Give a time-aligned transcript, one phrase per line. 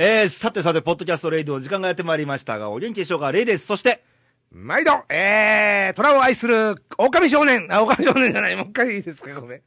[0.00, 3.32] えー、さてさて、ポッドキャストレイドの時間がやってまいりましたが、お元気でしょうか？
[3.32, 3.66] レイです。
[3.66, 4.04] そして、
[4.50, 7.66] 毎度、えー、虎を愛する、狼少年。
[7.70, 8.56] あ、狼少年じゃない。
[8.56, 9.38] もう一回いいですか？
[9.38, 9.60] ごめん。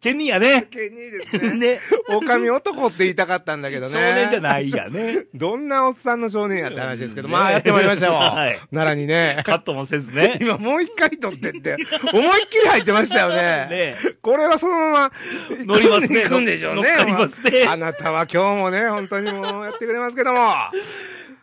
[0.00, 0.66] ケニーやね。
[0.70, 1.56] ケニーですね。
[1.80, 1.80] ね。
[2.08, 3.92] 狼男って言いたかったんだけどね。
[3.92, 5.24] 少年じゃないやね。
[5.34, 8.12] どんなおっさんの少年やって話ですけど、ねまあやってまいりましたよ。
[8.20, 9.42] はい奈良にね。
[9.44, 10.36] カットもせずね。
[10.42, 11.76] 今もう一回撮ってって、
[12.12, 13.36] 思いっきり入ってましたよね。
[13.70, 15.12] ねこれはそのまま、
[15.64, 16.82] 乗りますね行くんでしょうね。
[16.98, 20.54] 乗りますねあなたは今日もね、本当にもうやってくれますけども。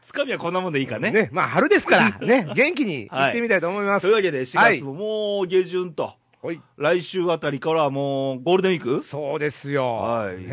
[0.05, 1.11] つかみはこんなもんでいいかね。
[1.11, 4.03] ね、まあ春ですから、 ね、元気に行ってみたいと思います。
[4.03, 9.01] というわけで、4はい月ももう下旬と、はい来週あたりからはもうゴールデンウィーク？
[9.03, 9.95] そうですよ。
[9.97, 10.51] はいねえね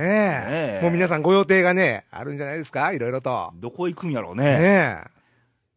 [0.79, 2.91] えもう皆さんご予定がね、あるんじゃないですか？
[2.93, 3.51] いろいろと。
[3.57, 4.45] どこ行くんやろうね。
[4.59, 4.99] ね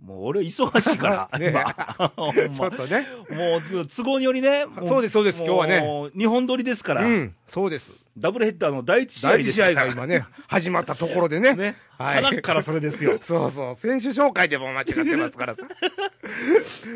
[0.05, 2.53] もう俺忙しいから、 ねえ今。
[2.53, 3.07] ちょっとね。
[3.31, 4.65] もう都合によりね。
[4.67, 7.91] もそうですそうです今日はねもう日本撮りですから、うん、そうです。
[8.15, 11.53] ダブルヘッダーの第一試合第一試合が今ね、始まったところでね。
[11.57, 11.75] ね。
[11.97, 13.17] はい鼻からそれですよ。
[13.19, 13.75] そうそう。
[13.75, 15.63] 選手紹介でも間違ってますからさ。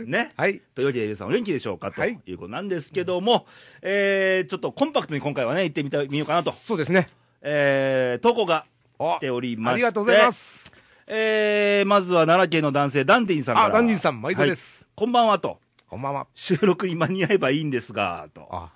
[0.05, 0.31] ね。
[0.37, 0.61] はい。
[0.75, 1.91] というわけで、皆さんお元気でしょうか？
[1.91, 3.47] とはいいうことなんですけども、
[3.81, 6.51] えー、ちょっとコンパクトに今回はね、行ってみた、みようかなと。
[6.51, 7.07] そうですね。
[7.41, 8.65] えー、投稿が
[8.99, 9.73] あ来ておりまして。
[9.73, 10.31] ありがとうございま。
[10.31, 10.71] す。
[11.11, 13.67] えー、まずは奈良県の男性、ダンディンさんから。
[13.67, 14.81] あ、ダンディンさん、毎度です。
[14.81, 15.59] はいこんばんはと。
[15.87, 16.27] こんばんは。
[16.35, 18.47] 収録に間に合えばいいんですが、と。
[18.51, 18.69] あ、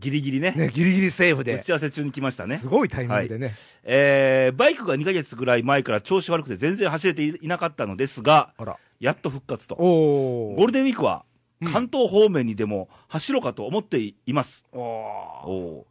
[0.00, 0.50] ギリギリね。
[0.50, 1.58] ね、ギリギリセーフ打で。
[1.60, 2.66] ち合わせ中に来ましたねす。
[2.66, 3.54] ごいタイミングでね。
[3.84, 8.52] えー、バイクが2ヶ月ぐらい前から調子悪くて全然走れていなかったのですが。
[8.98, 9.76] やっと復活と。
[9.76, 11.24] おゴールデンウィークは
[11.62, 14.66] うん関東方面にでも走ろうかと思っています。
[14.72, 15.90] おおー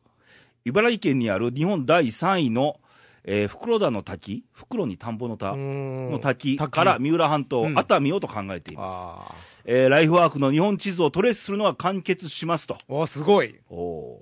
[0.65, 2.79] 茨城県にある日本第3位の、
[3.23, 8.91] えー袋田の滝、袋に田んぼの田のの滝から三浦半島、うん熱海をと考えています。
[9.31, 12.75] あえーライフワークの日本地図をトレースするのが完結しますと。
[12.75, 13.59] ーおすごい。
[13.69, 14.19] おー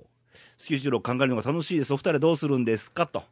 [0.58, 1.92] スケジュールを考えるのが楽しいです。
[1.92, 3.06] お二人はどうするんですか？
[3.06, 3.22] と。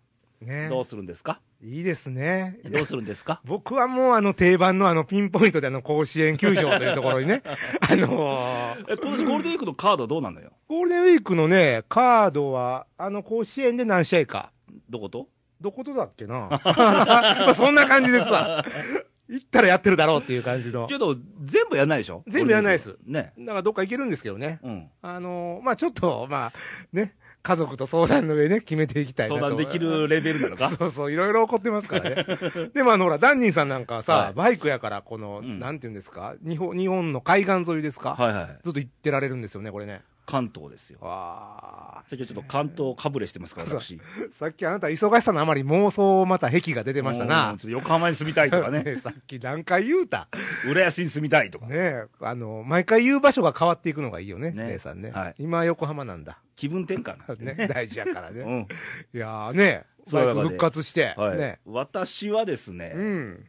[0.41, 1.41] ねどうするんですか？
[1.63, 2.59] いいですね。
[2.71, 3.41] どうするんですか？
[3.47, 7.43] 僕はもうあの定番のあのピンポイントであの甲子園球場というところにね、
[7.81, 10.53] あのーえ今年ゴールデンウィークのカードはどうなのよ？
[10.69, 14.53] ゴールデンウィークのね、カードは、あの甲子園で何試合か。
[14.91, 15.27] どこと？
[15.61, 18.65] どことだっけな まあそんな感じですわ。
[19.29, 20.87] 行ったらやってるだろうっていう感じの。
[20.87, 22.23] けど、全部やんないでしょ？
[22.29, 23.33] 全部やんないですね。
[23.39, 24.61] だからどっか行けるんですけどね。
[24.63, 24.89] うん。
[25.03, 26.53] あのーまあちょっと、まあ
[26.93, 29.41] ね、家族と相談の上ね、決めていきたいなと。
[29.41, 30.71] 相談できるレベルなのか？
[30.79, 32.25] そうそう、いろいろ起こってますからね。
[32.73, 36.35] でもあの、ほら、ダンニーさんなんかはさ、はいバイクやから、この、うんなんていうんですか？
[36.49, 38.47] 日本、日本の海岸沿いですか、はいはい。
[38.63, 40.03] ずっと行ってられるんですよね、これね。
[40.27, 40.99] 関東ですよ。
[41.03, 43.99] あさっきちょっと関東かぶれしてますから、私。
[43.99, 44.33] あ。
[44.33, 48.83] さっきあなた忙しさのあまり妄想また癖が出てましたうんな横浜に住みたいとかね。
[48.83, 50.29] ね さっき何回言うた。
[50.69, 51.67] 浦安に住みたいとか。
[51.67, 55.11] ねえ、あの、毎回言う場所が変わっていくのがいいよね、ね姉さんね。
[55.11, 56.39] はい今横浜なんだ。
[56.57, 58.41] 気分転換 ね、大事やからね。
[58.41, 58.67] うん。
[59.15, 61.61] いやーね、復活して、はいね。。
[61.65, 63.47] 私はですね、うん。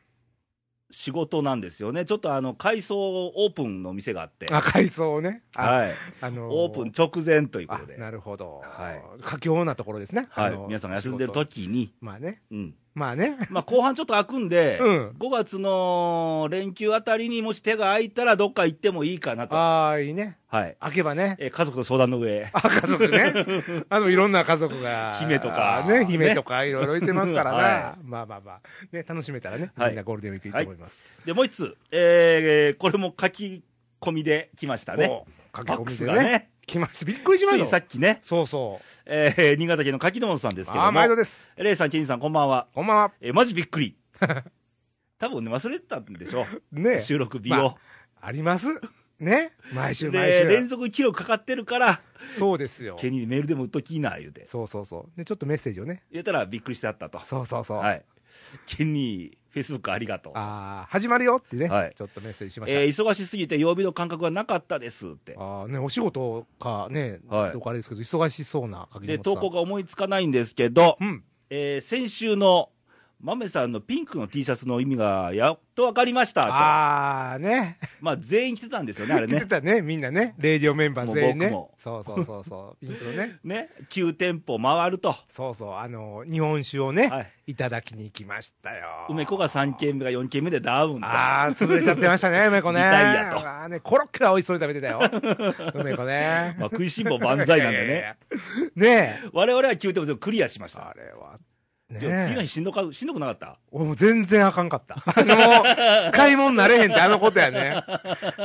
[0.90, 2.06] 仕事なんですよね。
[2.06, 4.48] ちょっとあの、改装オープンの店があって。
[4.52, 5.44] あ、改装をね。
[5.56, 5.96] あはい。
[6.22, 7.98] あのーオープン直前というこあとで。
[7.98, 8.62] なるほど。
[8.64, 10.28] はい佳境なところですね。
[10.30, 10.68] はいあの。
[10.68, 12.42] 皆さんが休んでる時に、まあね。
[12.52, 12.76] うん。
[12.98, 13.38] まあね。
[13.52, 19.56] まあ後半ちょっと開くんで、うん5月の連休あたりにもし手が空いたらどっか行ってもいいかなと。
[19.56, 20.40] ああ、いいね。
[20.48, 20.76] はい。
[20.80, 21.36] 開けばね。
[21.38, 22.50] えー家族と相談の上。
[22.54, 23.34] あ、家族ね。
[23.90, 25.16] あの、いろんな家族が。
[25.20, 27.58] 姫とかね、姫とかいろいろいてますからな。
[27.62, 28.62] はまあまあまあ。
[28.92, 29.72] ね、楽しめたらね。
[29.76, 31.06] はいみんなゴールデンウィークいいと思います。
[31.24, 33.64] で、もう一つ、えー、これも書き
[34.02, 35.08] 込みで来ましたね。
[35.08, 36.50] こうファック駆け込みでね。
[36.68, 37.06] 来ました。
[37.06, 37.70] びっくりしまついした。
[37.72, 38.86] さっきね、そうそう。
[39.06, 41.50] えー、新潟県の柿本さんですけども、あー、毎度です。
[41.56, 42.68] レイさん、ケニーさん、こんばんは。
[42.76, 43.12] こんばんは。
[43.22, 43.96] えー、マジびっくり。
[45.18, 47.00] 多分ね、忘れてたんでしょね。
[47.00, 47.78] 収録日まを。
[48.22, 48.68] あります。
[49.20, 49.54] ね。
[49.74, 50.68] 毎週毎で、連週。
[50.68, 52.02] 続記録かかってるから、
[52.38, 52.98] そうですよ。
[53.00, 54.46] ケニーにメールでも打っときな、言うて。
[54.46, 55.18] そうそうそう。
[55.18, 56.04] で、ちょっとメッセージをね。
[56.12, 57.20] 言ったらびっくりしてあったと。
[57.20, 57.78] そうそうそう。
[57.78, 58.06] はい。
[58.66, 60.34] ケニー、フェイスブックありがとう。
[60.36, 62.80] ああ、始まるよってね、はいちょっとメッセージしました。
[62.80, 65.36] えー、忙しすぎて曜日の感覚がなかったですって。
[65.38, 71.24] ああ、ね、お仕事かね、はいどうかあれですけど、忙しそうな鍵で、投稿が思いつかないんですけど、うん。
[71.50, 72.70] えー先週の
[73.20, 76.54] 豆さんのピンクの T シャツの意味がやっと分かりましたと。
[76.54, 77.80] ああ、ね。
[78.00, 79.50] まあ全員着てたんですよね、あれ言ってね。
[79.62, 80.36] たね、みんなね。
[80.38, 81.82] レイディオメンバー全員ねもう。
[81.82, 82.82] そうそうそうそう。
[82.86, 83.40] ピンクのね。
[83.44, 83.70] ね。
[83.90, 85.16] 9店舗回ると。
[85.30, 85.74] そうそう。
[85.76, 87.32] あの、日本酒をね、はい。
[87.48, 89.08] い、ただきに行きましたよ。
[89.10, 91.08] 梅子が3軒目が4軒目でダウンと。
[91.08, 92.80] ああ、潰れちゃってましたね、 梅子ね。
[92.80, 95.00] リタイアとああね、コロッケは美味しそうに食べてたよ。
[95.74, 96.56] 梅子ね。
[96.60, 98.16] まあ食いしん坊万歳なんでね。
[98.76, 99.30] ねえ。
[99.34, 100.90] 我々は9店舗全部クリアしました。
[100.90, 101.40] あれは。
[101.90, 103.58] でも次のね日しんどか、しんどくなかった？
[103.72, 104.96] 俺もう全然あかんかった。
[104.96, 107.82] あの、使い物なれへんってあのことやね。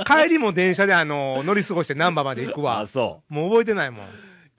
[0.07, 2.87] 帰りも電車であの、乗り過ごして難波まで行くあ、わ。
[2.87, 3.35] そう。
[3.35, 4.07] もう覚えてないもん。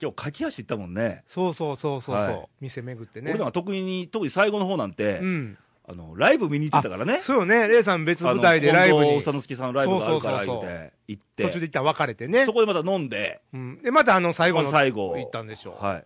[0.02, 1.22] 今日駆け足行ったもんね。
[1.26, 3.30] そうそうそうそうそう、はい店巡ってね。
[3.30, 5.58] 俺なんか特に、特に最後の方なんて、うん。
[5.86, 7.20] あの、ライブ見に行ってたからね。
[7.20, 9.10] そうよね、レイさん別舞台でライブに。
[9.10, 11.42] 近藤佐之助さんのライブがあるからて、行って。
[11.44, 12.52] 途中で一旦別れてねそ。
[12.52, 13.82] こでまた飲んで、うん。
[13.82, 14.70] で、またあの、最後の。
[14.70, 15.84] 最後行ったんでしょう。
[15.84, 16.04] はい。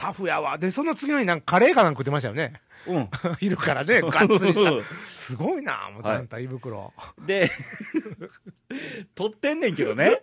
[0.00, 0.56] タフやわ。
[0.56, 2.54] で、その次の日なんかカレーかなんか食ってましたよね。
[2.86, 3.08] うん。
[3.38, 4.84] 昼からね、がっつりした。
[5.04, 6.92] すごいな、もう、はいあんた胃袋。
[7.26, 7.50] で、
[9.14, 10.22] 撮ってんねんけどね。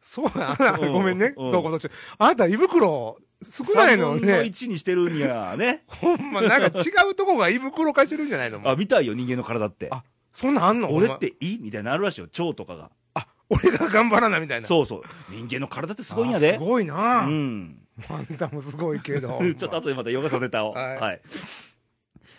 [0.00, 1.90] そうな、うんごめんね、うんどこどっち。
[2.18, 4.40] あなた胃袋少ないの3分のね。
[4.44, 5.82] 1にしてるんやね。
[5.88, 8.60] ほんま、なんか違うとこが胃袋化してるんじゃないの？
[8.64, 9.88] あ、見たいよ、人間の体って。
[9.90, 10.90] あそんなんあんの？
[10.94, 12.90] 俺っていいみたいになるらしいよ、腸とかが。
[13.14, 14.66] あ、俺が頑張らなみたいな。
[14.66, 15.02] そうそう。
[15.28, 16.52] 人間の体ってすごいんやで。
[16.52, 17.78] あすごいな、うん。
[18.08, 19.40] あんたもすごいけど。
[19.56, 20.72] ちょっと後でまたヨガさネタを。
[20.72, 21.20] はいはい。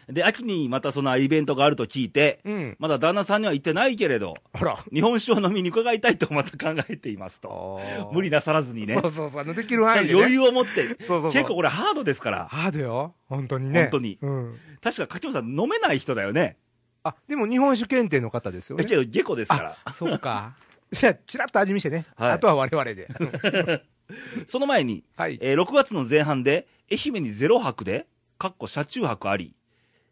[0.10, 2.76] で、秋にまたそのイベントがあると聞いて、うん。
[2.80, 4.78] まだ旦那さんには行ってないけれど、ほら。
[4.94, 7.80] 日本酒を飲みに伺いたいとまた考えていますと。
[8.12, 8.96] 無理なさらずにね。
[8.96, 10.14] そうそうそう、できる範囲で、ね。
[10.14, 10.88] と余裕を持って。
[10.88, 12.48] そうそうそう結構これハードですから。
[12.50, 13.16] ハードよ。
[13.30, 13.82] 本当にね。
[13.84, 14.60] 本当にうん。
[14.82, 16.58] 確か柿本さん飲めない人だよね。
[17.04, 18.86] あ、でも日本酒検定の方ですよね。
[18.86, 19.78] けど、下戸ですから。
[19.84, 20.56] あ、そうか。
[20.92, 22.06] じゃあ、ちらっと味見してね。
[22.16, 23.08] はいあとは我々で。
[24.48, 25.38] その前に、はい。
[25.42, 28.08] えー6月の前半で、愛媛にゼロ泊で、
[28.38, 29.56] かっこ車中泊あり、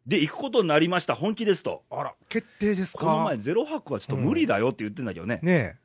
[0.08, 1.84] で、行くことになりました、本気ですと。
[1.92, 3.06] あら、決定ですか？
[3.06, 5.76] この前、ゼロ泊はちょっと無理だよって言ってんだけどね、ねえ。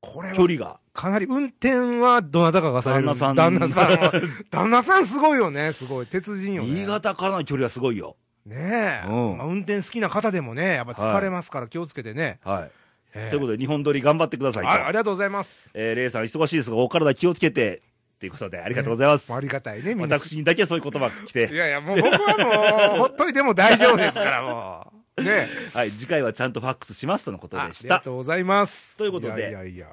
[0.00, 0.78] これは、距離が。
[0.92, 4.12] かなり運転はどなたかがされる旦那さん旦那さんは。
[4.50, 5.72] 旦那さんすごいよね。
[5.72, 6.06] すごい。
[6.06, 6.68] 鉄人よね。
[6.68, 8.16] 新潟からの距離はすごいよ。
[8.46, 9.06] ねえ。
[9.06, 12.40] うんまあ、運転好きな方でもね、やっぱ疲れますから気をつけてね。
[12.44, 12.70] はい。
[13.14, 14.70] ええということで、日本撮り頑張ってくださいと。
[14.70, 15.70] あありがとうございます。
[15.74, 17.82] えー、レイさん忙しいですが、お体気をつけて、
[18.20, 19.32] ということで、ありがとうございます。
[19.32, 19.94] ありがたいね。
[19.94, 25.22] 私にだけそういう言葉が来いて、やいや、もう僕はもう、ほっといても大丈夫ですから、もう。
[25.22, 25.70] ねえ。
[25.74, 27.84] はい、次回はちゃんとファックスしますとのことあでした。
[27.84, 28.96] りがとうございます。
[28.96, 29.88] ということでいやいや。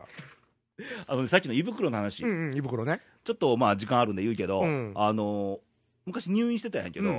[1.07, 3.01] あのね、さっきの胃袋の話、うんうん、胃袋ね。
[3.23, 5.59] ちょっとまあ時間あるんで言うけど、うんあのー
[6.05, 7.11] 昔入院してたんやけど、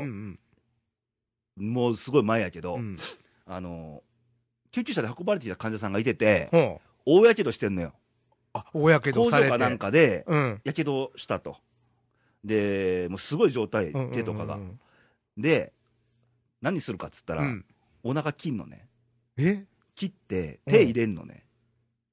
[1.59, 2.81] もうすごい前やけど、うん。
[2.81, 2.99] うん。
[3.47, 4.07] あのー
[4.79, 7.21] 救急車で運ばれてきた患者さんがいてて、ほう。
[7.21, 7.93] 大やけどしてんのよ。
[8.53, 9.49] あ、大やけどされて。
[9.51, 10.61] 工場かなんかで、うん。
[10.63, 11.57] やけどしたと。
[12.45, 14.59] で、もうすごい状態、手とかが。
[15.37, 15.73] で、
[16.63, 17.65] 何するかっつったら、うん。
[18.05, 18.87] お腹切んのね。
[19.37, 19.65] え？
[19.97, 21.45] 切って、手入れんのね。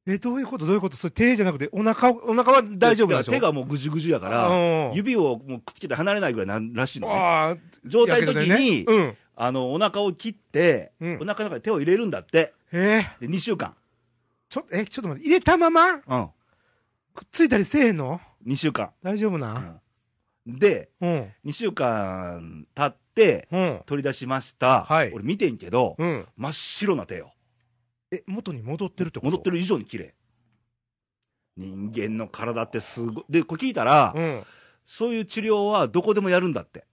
[0.08, 0.66] え、どういうこと？
[0.66, 0.98] どういうこと？
[0.98, 7.62] それ手じゃなくて、お腹、お腹は大丈夫でしょ手がもうぐじゅぐじゅやから、うん指をもうくっつけて離れないぐらいなんらしいのね。
[7.86, 9.18] 状態の時やに、ねうん。
[9.36, 12.54] あの、お腹を切って、うんお腹の中に手を入れるんだって。
[12.72, 13.76] えーで、2週間。
[14.50, 15.94] ちょ、え、ちょっと待って、入れたまま？
[15.94, 16.02] うん。
[17.14, 18.92] くっついたりせえへんの？2週間。
[19.04, 19.82] 大丈夫うな、ん
[20.48, 24.84] で、うん、2週間経って、うん、取り出しました。
[24.84, 26.28] はい俺見てんけど、うん。
[26.38, 27.34] 真っ白な手よ。
[28.12, 29.32] え、元に戻ってるってこと？
[29.32, 30.14] 戻ってる以上に綺麗。
[31.58, 33.26] 人間の体ってすごい。
[33.30, 34.44] で、これ聞いたら、うん。
[34.86, 36.86] そういう治療はどこでもやるんだって。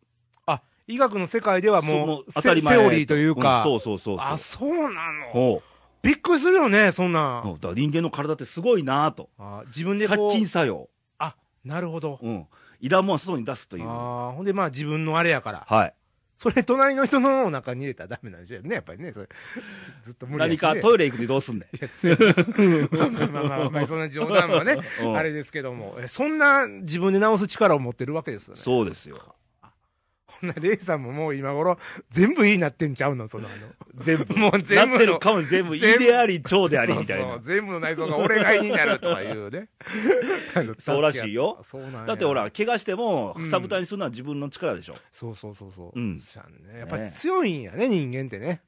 [0.82, 2.74] あ、医学の世界ではもう、そ当たり前。
[2.74, 4.26] セセオリーというか、んそうそうそうそう。
[4.26, 5.62] あ、そうなの？
[6.02, 7.42] びっくりするよね、そんな。
[7.44, 9.30] だから人間の体ってすごいなと。
[9.38, 10.18] あ自分で殺。
[10.30, 10.88] 菌作用。
[11.18, 12.18] あ、なるほど。
[12.20, 12.46] うん。
[12.80, 13.88] いらんもんは外に出すという。
[13.88, 15.66] ああ、ほんでまあ自分のあれやから。
[15.68, 15.94] はい。
[16.38, 19.12] それ隣の人のお腹に入れたらダメなんでしょうね、やっぱりね。
[19.12, 19.28] それ
[20.02, 20.58] ずっと無理や何。
[20.58, 21.76] かトイレ行くとどうすんねん。
[21.76, 22.18] いや強い
[22.90, 28.60] まあまあまあまあ、まあ、そんな冗談はね、うんあれですけども、えそんな自分で直す力を持ってるわけですよね。
[28.60, 29.20] そうですよ。
[30.42, 31.78] なレイさんももう今頃、
[32.10, 33.68] 全部いいなってんちゃうの、そのあの。
[34.04, 34.34] 全部。
[34.36, 37.42] もう全部のなってるかも全部、胃であり、腸でありみたいなそうそう。
[37.42, 39.68] 全部の内臓が俺が胃になるとかいうね。
[40.78, 44.96] そうらしいよそうなんやだってほら、怪我しても、うんくさぶたにするのは自分の力でしょ。
[45.12, 45.98] そうそうそうそう。
[45.98, 48.62] うんそうやっぱり強いんやね、人間ってね。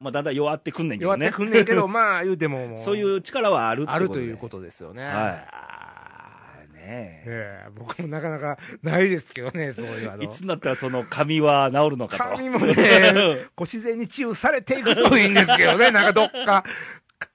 [0.00, 1.26] まあ、だんだん弱ってくんねんけどね。
[1.26, 2.76] 弱ってくんねんけど、まあ言うても。
[2.84, 5.04] そういう力はあるってあるということですよね。
[5.04, 5.87] はい
[6.88, 10.22] ねええ僕もなかなかないですけどね、そういうあの。
[10.22, 12.24] いつになったらその髪は治るのかと。
[12.24, 12.74] 髪もね、
[13.54, 16.64] こう自然に治癒されていくといいんですけどね、 なんかどっか、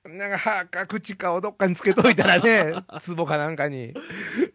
[0.06, 2.74] なんか歯か口かをどっかにつけといたらね、
[3.16, 3.94] 壺かなんかに。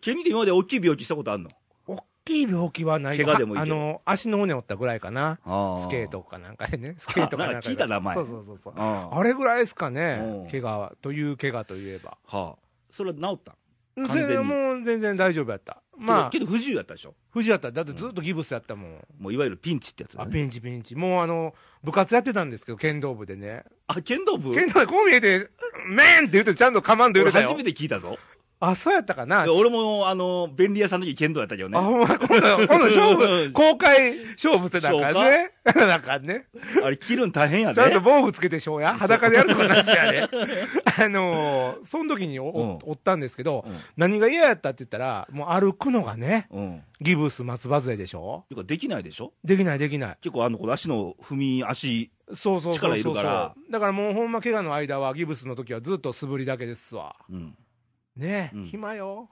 [0.00, 1.50] ケニーって今まで大きい病気したことあんの？
[1.86, 5.38] 大きい病気はない怪我でもいいあの、足の骨折ったぐらいかな。
[5.44, 6.94] あスケートかなんかでね。
[6.98, 8.74] スケートかなんか聞いた名前そうそうそうそう。
[8.76, 10.48] ああれぐらいですかうねん。
[10.50, 12.18] 怪我は、という怪我といえば。
[12.26, 12.62] はあ。
[12.90, 13.67] それは治った全
[14.06, 15.82] 完全に然もう全然大丈夫やった。
[15.96, 17.14] まあけ、ど不自由やったでしょ。
[17.30, 19.04] 藤やったらだってずっとギブスやったもん。
[19.18, 20.32] もういわゆるピンチってやつだあ、ね。
[20.32, 20.94] ピンチピンチ。
[20.94, 23.64] もうあの、部活やってたんですけど、剣道部でね。
[23.88, 24.54] あ、剣道部？
[24.54, 25.50] 剣道部こう見えて、
[25.88, 27.72] メンって言ってちゃんとカマンド入れたよ俺初め。
[27.72, 28.16] て聞いたぞ。
[28.60, 29.44] あ、そうやったかな。
[29.44, 31.82] で俺も、あの、便利屋さんの時剣道やったけどねあ、。
[31.82, 35.50] ほんま、今度、今度勝負、公開勝負せなあかんね。
[35.86, 36.18] なあか？
[36.18, 36.46] んね。
[36.82, 38.00] あれ切るん大変やちゃんとで。
[38.00, 38.96] 防具つけてしょうや。
[38.98, 40.22] 裸でやるとかなしやで。
[41.04, 46.82] あのー、その時にお,、うんおったんですけど、うん何が嫌やったって言ったら、もう歩くのがね、うん。
[47.00, 48.44] ギブス松葉杖でしょ？
[48.48, 49.32] てかできないでしょ？
[49.44, 50.16] できないできない。
[50.20, 52.90] 結構あの、この足の踏み足、そうそうそうそう。
[52.92, 57.14] 力いるからだからもうほんま怪我の間はギブスの時はずっと素振りだけですわ。
[57.30, 57.54] うん。
[58.18, 59.30] ねえ、うん暇よ。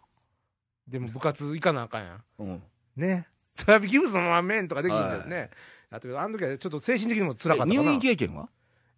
[0.88, 2.23] でも部活行かなあかんやん。
[2.38, 2.62] うん。
[2.97, 3.26] ね
[3.57, 5.50] それはギブスのまま面とかできるんだよね。
[5.90, 7.73] あと、あの時はちょっと精神的にも辛かったかな。
[7.73, 8.49] 入院経験は？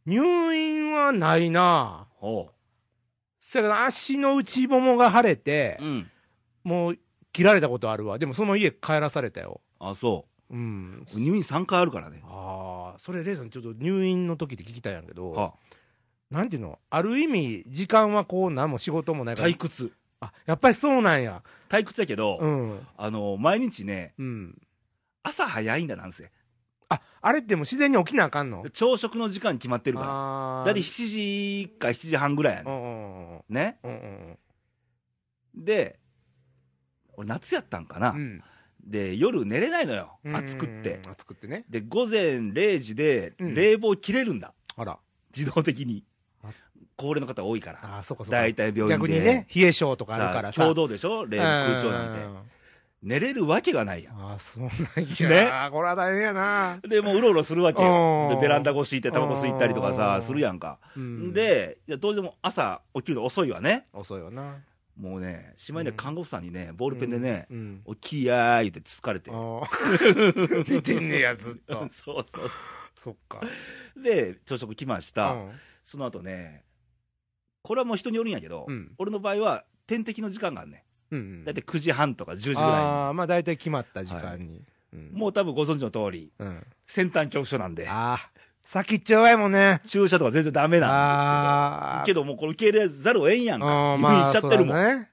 [0.04, 2.50] 入院はないなほ
[3.38, 6.11] そやから足の内ももが腫れてう。、うん。
[6.64, 6.99] もう
[7.33, 8.18] 切られたことあるわ。
[8.18, 9.61] でもその家帰らされたよ。
[9.78, 11.07] あ、そうん。
[11.14, 11.21] う。
[11.21, 12.21] 入院3回あるからね。
[12.25, 15.54] ああ、それ、レイさん、ちょっと入院の時って聞きたいんやけど、は
[16.30, 19.92] なんていうの、ある意味、時間はこう、何も仕事もないから退、屈。
[20.20, 21.42] あやっぱりそうなんや。
[21.68, 22.87] 退屈やけど、うん。
[22.97, 24.58] あの、毎日ね、うん。
[25.23, 26.30] 朝早いんだなんせ。
[26.90, 28.64] あ、あれってもう自然に起きなあかんの？
[28.70, 30.62] 朝食の時間決まってるから。
[30.62, 31.06] あだって7
[31.64, 32.70] 時か7時半ぐらいやね。
[32.70, 33.78] うんうんうんね？
[33.85, 34.38] うんうん
[35.54, 35.99] で、
[37.14, 38.11] 俺夏やったんかな。
[38.11, 38.42] うん。
[38.85, 40.18] で、夜寝れないのよ。
[40.25, 41.00] うん暑くって。。
[41.11, 41.64] 暑くってね。
[41.68, 44.54] で、午前0時でうん冷房切れるんだ。
[44.76, 44.99] あら。
[45.37, 46.17] 自動的にあ。
[46.99, 47.78] 高齢の方多いから。
[47.83, 48.38] ああ、そうかそうか。
[48.38, 48.95] 大体病院で。
[48.95, 50.61] 逆にね、冷え性とかあるからさ。
[50.61, 51.25] 共同でしょ？
[51.25, 52.19] 冷空調なんて。
[53.00, 54.14] 寝れるわけがないやん。
[54.21, 54.81] ああ、そうなんや。
[55.31, 56.81] ねこれは大変やな。
[56.83, 58.26] で、もううろうろするわけよ。
[58.28, 60.81] うんで、ベランダ越し行ってタバコ吸ったりとかうさ、んするやんか。
[60.97, 63.87] うん、で、いやどうしても朝起きるの遅いわね。
[63.93, 64.57] 遅いわな。
[64.99, 67.83] もうね、しまいにはうん看護婦さんにね、ボールペンでね、うん。
[68.00, 69.31] 起きやー言って疲れて。
[69.33, 70.64] ああ。
[70.69, 71.87] 寝てんねや、ずっと。
[71.93, 72.50] そうそう。
[72.97, 73.40] そっか。
[73.97, 75.35] で、朝食来ました。
[75.35, 75.50] うん
[75.85, 76.64] その後ね、
[77.62, 80.84] これはもう人によるんやけど、うん俺の場合は点滴の時間があるね。
[81.10, 81.44] うん。
[81.44, 84.64] だいたい9時半とか10時ぐらああ、まあ大体決まった時間に。
[84.92, 85.10] うんいに。
[85.12, 86.66] もう多分ご存知の通り、うん。
[86.86, 88.30] 先端恐怖症なんで、ああ、
[88.64, 89.80] 先っちょ弱いもんね。
[89.86, 92.04] 注射とか全然ダメなん。
[92.04, 93.66] ですけど、けどもうこれ受け入れざるをえんやんか。
[93.66, 94.76] うん入院しちゃってるもん。
[94.76, 95.10] まあそうだね。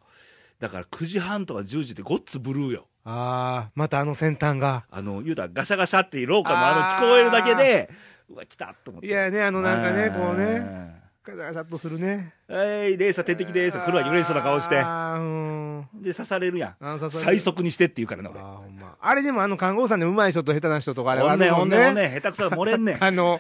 [0.60, 2.88] だから9時半とか10時でごっつブルーよ。
[3.04, 4.86] ああ、またあの先端が。
[4.90, 7.90] あの、言うたらガシャガシャっていう廊下のあの聞こえるだけで、
[8.30, 9.08] うわ、来たと思って。
[9.08, 11.05] いやね、あのなんかね、こうね、ね。
[11.26, 12.34] ガチャガチャっとするね。
[12.48, 13.80] はい、レーサー点滴です。
[13.80, 14.76] 来るわけ、嬉しそうな顔して。
[14.76, 17.10] で、刺されるやん。
[17.10, 18.40] 最速にしてって言うからね、俺。
[18.40, 18.96] あーほんま。
[19.02, 22.12] あれでもあの看護婦さんで上手い人と下手な人とかあれはねん、あるもおんねん、おんねん。
[22.14, 22.98] 下手くそだ、漏れんねん。
[23.04, 23.40] あの、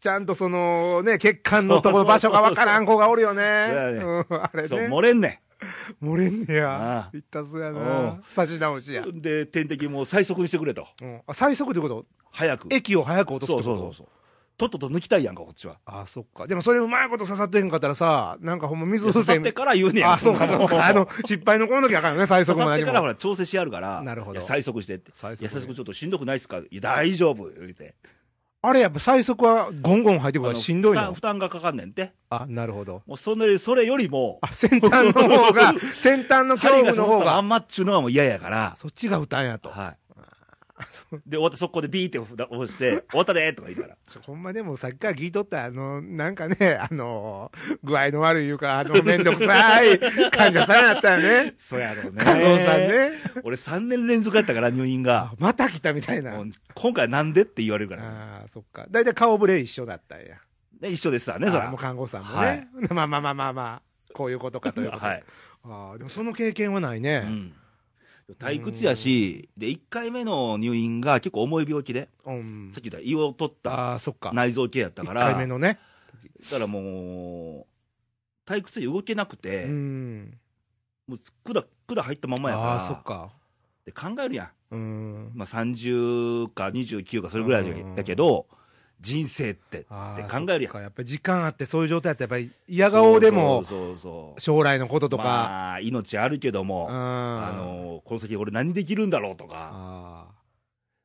[0.00, 3.42] ちゃんとそのね、血管のところ場所がわからん子がおるよね。
[3.42, 4.88] あれそう、ね。
[4.88, 5.42] 漏れんね
[6.02, 7.10] 漏れんねあやあ。
[7.14, 7.74] いったすやう。
[7.74, 9.02] なん差し直しや。
[9.02, 9.20] ん。
[9.22, 10.88] で、点滴も最速にしてくれと。
[11.00, 12.04] うんあ最速ってこと？
[12.32, 12.68] 早く。
[12.70, 14.08] 液を早く落とすっそうそうそうそう。
[14.58, 15.76] とっとと抜きたいやんか、こっちは。
[15.84, 16.46] ああ、そっか。
[16.46, 19.34] でもそれうまいこと刺さってへんかったらさ、なんかほんま水刺風船。
[19.36, 20.12] さってから言うねやん。
[20.12, 20.80] あ、そうかそうか。
[20.86, 22.78] あの、失敗のこの時あかんよね、最速刺さっ。
[22.78, 25.10] てからほら調整しやるから、なるほど最速してって。
[25.14, 26.58] 最速いや、最速ちょっとしんどくないっすか？
[26.58, 27.44] いや、大丈夫。
[27.50, 27.94] 言うて。
[28.62, 32.12] あれやっぱ最速はゴンゴン入ってくるからしんどいの負担がかかんねんて。
[32.30, 33.02] あ、なるほど。
[33.06, 39.68] もうそれ、それよりも、あ、先端の方が、 先端の恐怖の方が、さったまんまっちゅうのはもう嫌やから、そっちが負担やと。
[39.68, 40.05] はい。
[41.26, 43.96] で、終わって速攻でビーって押して、 終わったでとか言うから。
[44.22, 47.50] ほんまでもさっきから聞いとった、あの、なんかね、 あの、
[47.82, 49.98] 具合の悪いいうか、あの、めんどくさい
[50.30, 51.54] 患者さんやったよね。
[51.58, 53.12] そうやろうね加納さんね。
[53.42, 55.34] 俺3年連続やったから、入院があ。
[55.38, 56.34] また来たみたいな。
[56.74, 58.02] 今回なんでって言われるから。
[58.04, 58.86] ああ、そっか。
[58.90, 60.36] だいたい顔ぶれ一緒だったんや。
[60.80, 61.64] ね、一緒ですわね、そら。
[61.64, 62.36] あーもう看護師さんもね。
[62.36, 65.06] はいまあまあまあまあまあ、こういうことかということで。
[65.06, 65.24] はい。
[65.64, 67.20] ああ、でもその経験はないうね。
[67.20, 67.52] ん。
[68.34, 74.32] 退屈やし、で、1回目の入院が結構重い病気で、うんさっき言った胃を取ったああ、そっか。
[74.34, 75.78] 内臓系やった1から、回目のね。
[76.50, 76.80] だからも
[77.60, 80.38] う、退屈で動けなくて、うん。
[81.06, 83.30] もう管、管入ったままやから、ああ、そっか。
[83.84, 85.30] で考えるやん。
[85.34, 88.48] まあ、30か29かそれぐらいやけど、
[89.00, 89.88] 人生ってって考
[90.48, 90.82] えるやん。
[90.82, 93.62] やっぱり時間あってそういう状態やったらやっぱり嫌顔でも
[94.38, 100.26] 将来のこととか、まあ、命あるけども、ああのこの先俺何できるんだろうとか、あ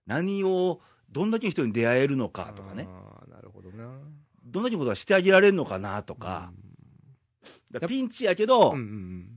[0.07, 0.79] 何を
[1.09, 2.87] どんだけの人に出会えるのかとかね、
[3.29, 3.89] なるほどな。
[4.45, 6.51] どんだけのことがしてあげられるのかなとか、
[7.87, 9.27] ピンチやけど、うんうん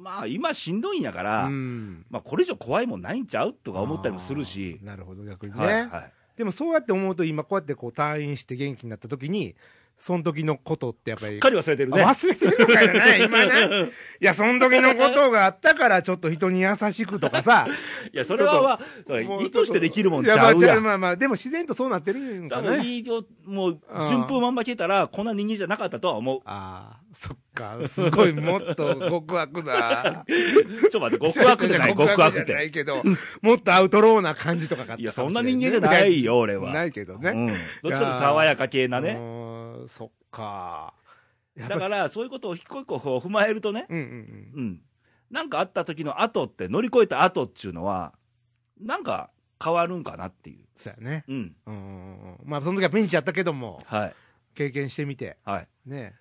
[0.00, 1.52] まあ今しんどいんやから、うん。
[1.52, 4.78] うんまあこれ以上怖いもんないんちゃうとか思ったりもするし。
[4.82, 9.54] なるほど逆にね、はいはいでもそうやって思うと今こうやってこう退院して元気になった時に
[9.98, 11.32] その時のことってやっぱり。
[11.32, 12.04] すっかり忘れてるね。
[12.04, 13.90] 忘れてるのかよね、今ね。
[14.22, 17.66] いや、その時のことがあったから、ちょっと人に優しくとかさ。
[18.14, 18.80] いや、それは、
[19.40, 20.58] 意図してできるもんちゃうやん。
[20.58, 22.80] じゃあまあまあ、でも自然とそうなってるんかね。
[22.84, 26.40] いいよ、もう、順風満帆来たら、こんな人間じゃなかったとは思う。
[26.44, 27.78] ああ、そっか。
[27.88, 30.24] すごい、もっと極悪な。
[30.28, 32.66] ちょっと待って、極悪じゃない、 極悪っじゃなて。
[32.66, 33.02] いけど、
[33.40, 36.72] もっとアウトローな感じとかがいや、そんな人間じゃないよ、俺は。
[36.72, 37.30] ないけどね。
[37.30, 37.46] うん。
[37.48, 37.54] ど
[37.90, 39.10] っちかと爽やか系なうね。
[39.12, 40.94] ーんそっか。
[41.56, 44.52] だから、そういうことを一個一個踏まえるとね、うんうんうん。
[44.54, 44.80] うん。
[45.30, 48.14] なんかあった時の後って、乗り越えた後っていうのは、
[48.80, 49.30] なんか
[49.62, 50.66] 変わるんかなっていう。
[50.76, 51.24] そうやね。
[51.26, 51.56] うん。
[51.66, 52.38] うんうんうん。
[52.44, 54.14] まあ、その時はピンチやったけども、はい。
[54.54, 55.68] 経験してみて、はい。
[55.86, 56.14] ね。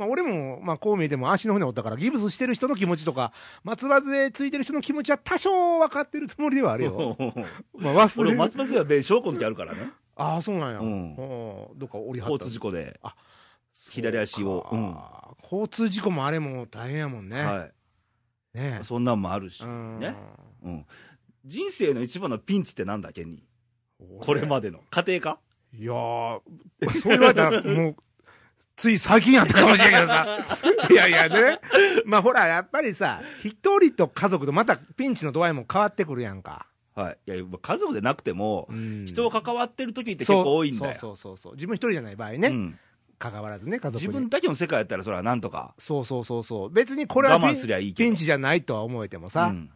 [0.00, 7.16] まあ、俺も、まあ、こう見えても足の骨折ったから、ギブスしてる人の気持ちとか、松葉杖ついてる人の気持ちは多少分かってるつもりではあるよ。
[7.74, 9.90] まあ、忘俺、れ松松はべ証拠の時あるからね。
[10.16, 10.78] ああ、そうなんや。
[10.80, 12.98] うんおどっか折りはった交通事故で。
[13.90, 17.42] 左足をそうか交通事故もあれも大変やもんね。
[17.42, 17.68] は
[18.52, 18.84] ねい。
[18.84, 19.68] そんなんもあるしう。
[19.68, 20.16] んね
[20.64, 20.86] うん。
[21.44, 24.24] 人生の一番のピンチってなんだ、ケンニー？
[24.24, 24.80] これまでの。
[24.90, 25.38] 家庭か
[25.72, 26.40] いやー、
[27.00, 27.96] そう言われたら、もう、
[28.80, 30.26] つい最近やったかもしれんけどさ。
[30.90, 31.60] いやいやね。
[32.06, 36.66] まあほら、やっぱりさ、一人と家族とまたピンチの度合いも変わってくるやんか。
[36.94, 37.18] はい。
[37.26, 40.94] いや、家族でなくても、うん人が関わってる時って結構多いんだよ。
[40.98, 41.54] そうそうそうそう。
[41.56, 42.48] 自分一人じゃない場合ね。
[42.48, 42.78] うん
[43.18, 44.08] 関わらずね、家族に。
[44.08, 45.74] 自分だけの世界やったら、それはなんとか。
[45.76, 46.70] そうそうそうそう。
[46.70, 47.94] 別にこれは我慢ピンすりゃいい。
[47.94, 49.70] ピンチじゃないとは思えてもさ、うん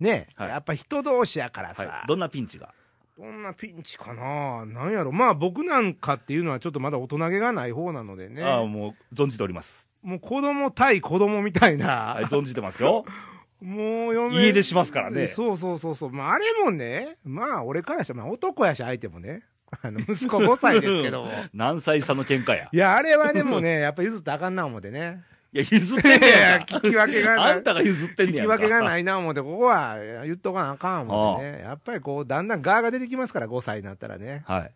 [0.00, 2.06] ね、はいやっぱ人同士やからさ、はい。
[2.08, 2.74] どんなピンチが？
[3.20, 4.64] どんなピンチかな？
[4.64, 5.12] なんやろ？
[5.12, 8.42] まあ僕なんかっていうのはちょっとまだ大人げがない方なのでね。
[8.42, 9.90] ああ、もう、存じております。
[10.02, 12.14] もう子供対子供みたいな。
[12.14, 13.04] はい、存じてますよ。
[13.60, 16.10] もう嫁家出しますからねそうそうそうそう。
[16.10, 19.42] まああれもね、まあ俺からしたら、まあ男やし相手もね、
[19.82, 21.30] あの息子5歳ですけども。
[21.52, 22.70] 何歳差の喧嘩や。
[22.72, 25.22] いや、あれはでもね、やっぱ譲ったらあかんな思ってね。
[25.52, 26.58] いや、譲っいてんねや。
[26.58, 27.52] 聞き分けがない。
[27.52, 28.44] あんたが譲ってんねや。
[28.44, 31.60] 聞き分けがないな思って、ここは言っとかなあかん思ってね。
[31.64, 34.44] やっぱりこう、だんだん側が出てきますから、5歳になったらね。
[34.46, 34.72] はい。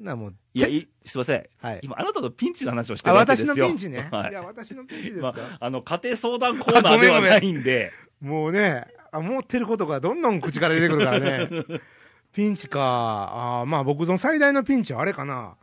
[0.00, 1.44] なもう、いや、いすいません。
[1.60, 1.80] はい。
[1.82, 3.52] 今、あなたのピンチの話をしてあ、るわけですよ。
[3.54, 4.08] 私のピンチね。
[4.12, 5.40] はいいや、私のピンチですまか。
[5.60, 11.48] あ、あの、家庭相談コーナーではないんで、もうね、あ思ってることがどんどん口から出てくるからね。
[12.32, 12.80] ピンチか。
[12.80, 15.56] あーまあ僕の最大のピンチはあれかな。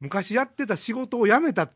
[0.00, 1.70] 昔やってた仕事を辞めた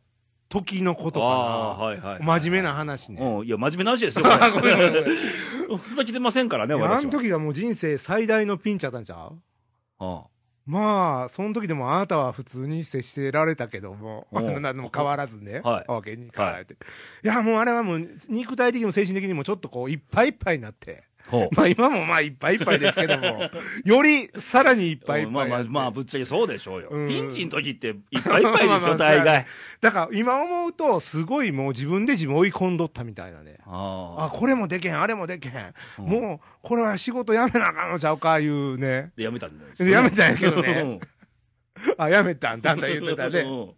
[0.52, 2.18] 時のことああ、かはいはい。
[2.20, 2.26] な。
[2.26, 3.22] 真面目な話ね。
[3.22, 5.10] うん、いや、真面目な話ですよ、あ ごめんごめんごめんこ
[5.70, 5.76] れ。
[5.78, 7.10] ふざけてませんからね、私は。
[7.10, 9.38] の時がもう人生最大のピンチやったんちゃう？
[9.98, 10.26] あ
[10.64, 16.74] まあ、その時でもあなたは普通に接してられたけども、 何も変わらずね、はいわけに変わられて。
[16.74, 16.76] い
[17.26, 21.04] や、もうあれはもう肉体的にも精神的にもちょっとこういっぱいいっぱいになって。
[21.56, 23.48] まあ今もまあいっぱいいっぱいですけども、
[23.84, 25.64] よりさらにいっぱいいっぱいまあまあ。
[25.64, 26.88] まあ、ぶっちゃけそうでしょうよ。
[26.90, 29.46] うんピンチの時っていっぱいいっぱいでしょ、大概。
[29.80, 33.58] だから今思うと、すごいもう自分で自分追い込んどったみたいなね。
[33.66, 35.56] あ、あこれもでけへん、あれもでけへん。
[35.58, 35.72] あ。
[35.98, 39.12] もう、これは仕事辞めなあかんのちゃうか、いうね。
[39.16, 39.72] で、やめたんだよ。
[39.76, 41.00] でやめたんやけどねうん。
[41.98, 43.40] あ、辞めたんだんだ言ってたね。
[43.46, 43.74] うん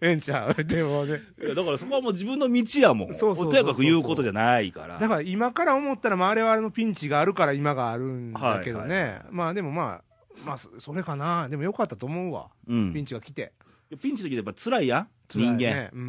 [0.00, 0.64] ええんちゃう。
[0.64, 1.20] でもね。
[1.42, 3.14] いやだからそこはもう自分の道やもん。
[3.14, 4.98] そうそうそうとやかく言うことじゃないから。
[4.98, 12.94] だから今から思ったら、まあ、あれはあれのピンチがあるから今があるんだけどね、はいまあでもまあ、まあ、そそれかな、でもよかったと思うわ、うん。
[12.94, 13.52] ピンチが来て、
[13.90, 15.58] いやピンチの時やっぱ辛いやん、辛い人間。
[15.58, 16.04] ねうんう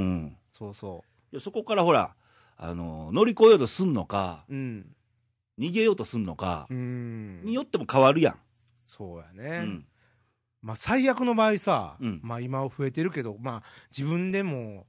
[0.00, 0.36] ん。
[0.50, 2.14] そうそいやそこからほら、
[2.56, 4.86] あの、乗り越えようとすんのか、う、うん、
[5.58, 8.36] 逃げようとすんのか、うん、によっても変わるやん。
[8.86, 9.86] そうやうね、ん。
[10.64, 13.62] まあ、最悪の場合さ、うんまあ、今は増えてるけど、まあ、
[13.96, 14.86] 自分でも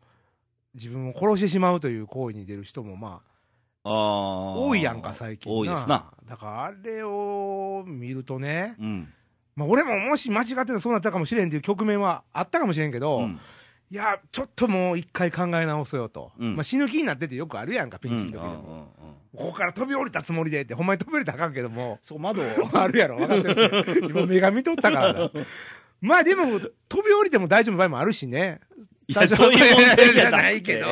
[0.74, 3.22] 自分を殺してしまうという行為に出る人も、ま
[3.84, 4.56] あ、ああ。
[4.56, 6.12] 多いやんか、最近多いですな。
[6.26, 9.14] だからあれを見るとね、うん。
[9.58, 13.40] まあ、俺ももし間違ってたらそうなったかもしれんっていう局面はあったかもしれんけど、うん。
[13.92, 16.32] いや、ちょっともう一回考え直そうよと。
[16.40, 18.44] うんまあ死ぬ気になっててよくあるやんか、ピンチの時でも。
[18.46, 22.00] うんうんうんうんここから飛び降りたつもりでって、ほんまに飛び降りたらあかんけども。
[22.02, 22.46] そう、窓を。
[22.74, 24.08] あるやろ、分かってる。
[24.10, 25.30] 今目が見とったからな。
[26.02, 28.62] まあでも、飛び降りても大丈夫な場合もあるしね。
[29.08, 30.88] いや、そういう問題じゃないけど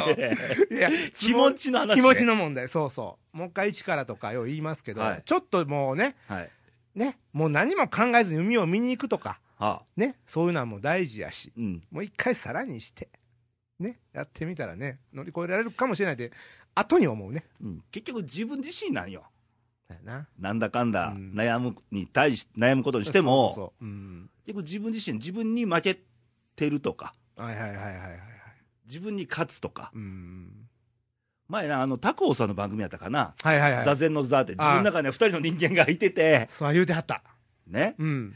[0.72, 3.38] いや、気持ちの話ね気持ちの問題、そうそう。
[3.38, 6.50] もう一回一からとかよう言いますけど、はいちょっともうね、はい。
[6.96, 9.53] ね、もう何も考えずに海を見に行くとか、はあ。
[9.96, 11.52] ね、そういうのはもう大事やし。
[11.58, 11.84] うん。
[11.92, 13.10] もう一回さらにして、
[13.80, 16.32] ね、やってみたらね、乗り越えられるかもしれないって、
[16.76, 17.46] 後に思うね。
[17.62, 19.24] うん結局自分自身なんよ。
[20.04, 20.28] な。
[20.40, 23.74] なんだかんだうん悩むに対し、悩むことにしても。
[24.46, 26.00] 結局自分自身、自分に負け
[26.56, 28.20] てるとか、はいはいはいはいはいはい。
[28.86, 30.68] 自分に勝つとか、うん。
[31.48, 33.86] 前な、あの、タコーさんの番組やったかな、はいはいはい。
[33.86, 37.24] 座禅の座って、自分の中には二人の人間がいてて、そう言うてはった。
[37.68, 38.36] ね、うん。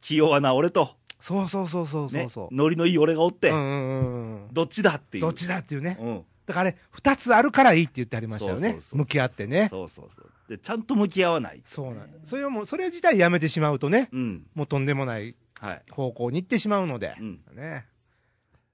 [0.00, 2.54] 器用はな俺と、そうそうそうそうそうねそう。
[2.54, 4.52] ノリのいい俺がおって、うんうんうんうん。
[4.52, 5.22] どっちだっていう。
[5.22, 5.96] どっちだっていうね。
[6.00, 6.24] うん。
[6.46, 8.82] だからあれ、二つあるからいいって言ってありましたよねそうそう。
[8.82, 9.68] そう向き合ってね。
[9.70, 10.30] そうそうそう。
[10.48, 11.62] で、ちゃんと向き合わない。
[11.64, 12.18] そうなんだ。
[12.24, 14.46] それをもう、それ自体やめてしまうとね、うん。
[14.54, 15.82] もうとんでもないはい。
[15.90, 17.40] 方向に行ってしまうのでう、ん。
[17.54, 17.86] ね。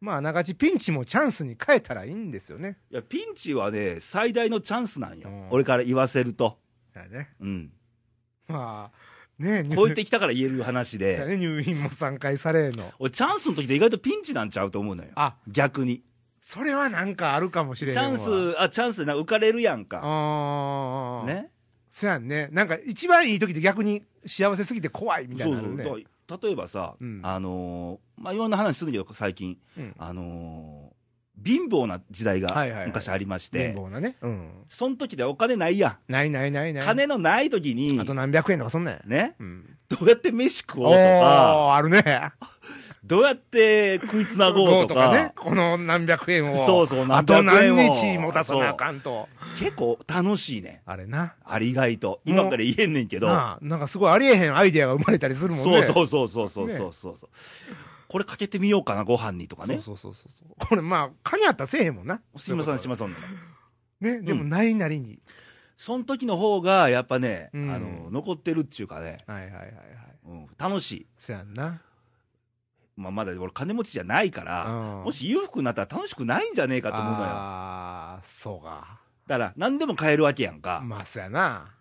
[0.01, 2.79] まあ、あながちピンチもチャンスに変えたらいいんですよね。
[2.91, 5.29] いや、ピンチはね、最大のチャンスなんよ。
[5.29, 6.59] うん俺から言わせると。
[6.93, 7.29] だよね。
[7.41, 7.73] うん。
[8.49, 8.99] まあ、
[9.41, 12.93] ね超えてきたから言える話そうやで、ね、入院も3回されの。
[12.99, 15.11] 俺、チャンスの時で意外とピンチなんちゃうと思うのよ。
[15.15, 16.03] あ、逆に。
[16.41, 18.05] それはなんかあるかもしれない。
[18.05, 20.01] チャンス、あ、チャンスでな浮かれるやんか。
[20.03, 21.27] ああ。。
[21.27, 21.51] ね。
[21.91, 22.49] そやんね。
[22.53, 25.63] なんか一番いい時って逆に幸せすぎて怖いみたいそうそう。
[25.63, 25.85] なのあるね。
[25.85, 29.59] だから例えばさ、うんあのーまあ、いろんな話するけど、最近。
[29.77, 30.90] うんあのー
[31.45, 34.17] 貧乏な時代がはいはいはい昔ありまして、貧乏なね。
[34.21, 34.51] うん。
[34.69, 36.77] その時でお金ないやないないないん。
[36.77, 36.85] ない。
[36.85, 39.01] 金のない時にあ、と何百円とかそんなんや。
[39.07, 39.77] ね、うん。
[39.89, 42.03] どうやって飯食おおうとか、ー、あるね。
[43.03, 45.33] どうやって食いつなごうとか、ね。
[45.35, 46.67] この何百円を。
[46.67, 49.29] そうそうあと何日持たさなあかんと。
[49.59, 50.83] 結構楽しいね。
[50.85, 51.35] あれな。
[51.45, 52.21] ありがいと。
[52.25, 53.29] 今から言えんねんけど。
[53.29, 55.65] なんかすごいありえへんアイデアが生まれたりするもんね。
[55.65, 57.31] そうそうそうそうそうねそうそうそう。
[58.11, 59.81] これかけてみようかな、ご飯にとかね。
[59.81, 60.67] そうそうそうそう。
[60.67, 62.21] これまあ、カニあったらせえへんもんな。
[62.37, 63.15] すみません、しまません。
[64.01, 65.21] ね、でもないなりに。
[65.77, 69.75] その時の方が、やっぱね、うんあの、残ってるっていうかね、はいはいはいはい。
[70.27, 71.07] うん、楽しい。
[71.17, 71.81] そやんな。
[72.97, 77.27] まあ、まだ俺金持ちじゃないから、うんもし裕福になったら楽しくないんじゃねえかと思うのよ。
[77.27, 79.01] ああ、そうか。
[79.29, 80.83] だから、何でも買えるわけやんか。
[80.85, 81.77] まあ、そやな。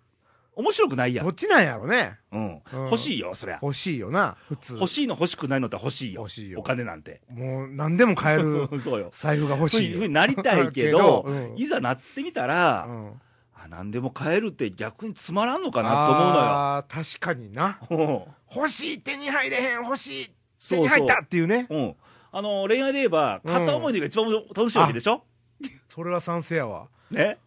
[0.60, 1.26] 面白くないやん。
[1.26, 2.18] どっちなんやろね。
[2.34, 2.42] うん。
[2.42, 3.60] うん欲しいよ、そりゃ。
[3.62, 4.74] 欲しいよな、普通。
[4.74, 6.22] 欲しいの欲しくないのって欲しいよ。
[6.22, 7.22] 欲しいよお金なんて。
[7.30, 9.10] もう、何でも買える そうよ。
[9.14, 13.22] 財布が欲そうしいうふうになりたいけど、 うんいざなってみたら、うん
[13.62, 16.42] あ何でも買えるって逆につまらんのかなと思うのよ。
[16.42, 17.80] ああ、確かにな。
[17.90, 18.22] うん
[18.56, 20.32] 欲しい、手に入れへん、欲しい、
[20.70, 21.68] 手に入ったっていうね。
[21.70, 21.96] うん。
[22.32, 25.24] あの、恋愛で言えば、うん片思い出が一番楽しいわけでしょ、
[25.88, 26.88] それは賛成やわ。
[27.12, 27.38] ね？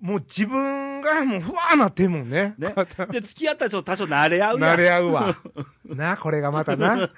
[0.00, 2.54] もう自分がもうふわーなってんもんね。
[2.58, 2.74] ね。
[3.10, 4.74] で、付き合ったらちょっと多少慣れ合うやん。
[4.74, 5.38] 慣れ合うわ。
[5.84, 7.10] な、これがまたな。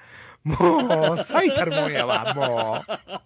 [0.43, 3.19] もう、最たるもんやわ、もう。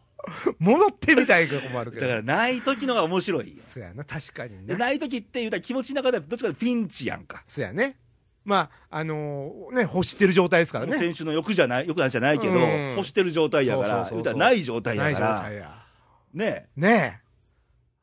[0.60, 2.08] 戻ってみたいとこもあるけど。
[2.08, 3.64] だから、ない時のが面白いよ。
[3.66, 4.80] そやな、確かにで、ね。
[4.80, 7.44] ない時って言うたら気持ちの中ではどっちかというとピンチやんか。
[7.48, 7.98] そやね。
[8.46, 10.98] まあ、あのーね、欲してる状態ですからね。
[10.98, 15.86] 先週の欲じゃない、欲なんじゃないけど、うん欲してる状態やから、そうそうそうそう言うたらない状態ない状やから、態や。
[16.34, 16.68] ね。
[16.76, 17.22] ね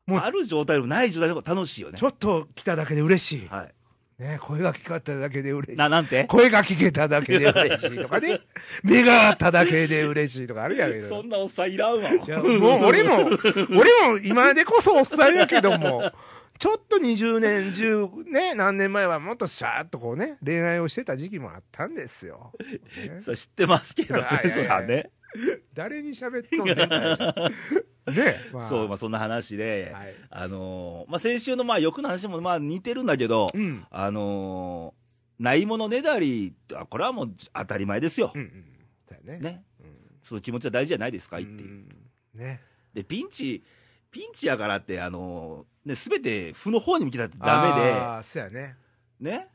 [0.07, 2.03] もうある状態でもない状態の方が楽しいよえ、ねち。
[2.03, 3.47] ょっと来ただけで嬉しい。
[3.49, 3.73] はい。
[4.19, 5.77] ね声が聞かっただけで嬉しい。
[5.77, 6.23] な、なんて？
[6.23, 8.39] 声が聞けただけで嬉しいとかね。
[8.83, 11.07] 目が合っただけで嬉しいとかあるやけど。
[11.07, 12.09] そんなおっさんいらんわ。
[12.09, 12.45] いや、も
[12.79, 13.17] う俺も、
[13.69, 16.11] 俺も今でこそおっさんやけども、
[16.57, 22.53] ちょっと20年、10、ね、何年前はもっとシャーっとこうね、恋愛をしてた時期もあったんですよ。
[22.95, 25.11] ねそれ知ってますけどねそらね。
[25.73, 26.77] 誰に喋っとんねん
[28.15, 33.85] ね、まあ、そう、まあそんな話で、はいあのーまあ先週のまあ欲の話もまあ似てるんだけど、うん。
[33.89, 36.55] あのーないものねだり
[36.89, 38.37] これはもう当たり前ですよう。
[38.37, 38.65] んうん。
[39.07, 39.39] だよね。
[39.39, 39.63] ね。
[39.79, 39.87] うん。
[40.23, 41.69] その気持ちは大事じゃないですかいっていう。
[41.69, 41.89] うん
[42.33, 42.61] ね。
[42.93, 43.63] で、ピンチ、
[44.09, 47.45] ピンチやからって、あのーね、すべて負の方に向けたってダ
[47.75, 48.75] メああ、そうやね。
[49.19, 49.47] で、ね。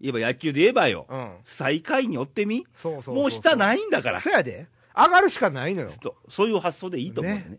[0.00, 1.06] 言えば野球で言えばよ。
[1.08, 1.36] うん。
[1.44, 2.66] 最下位に追ってみ。
[3.06, 3.56] もう下い。
[3.56, 4.20] ないんだから。
[4.20, 4.66] そうやで。
[4.96, 5.90] 上がるしかないのよ。
[6.00, 7.58] とそういう発想でいいと思うんだよね。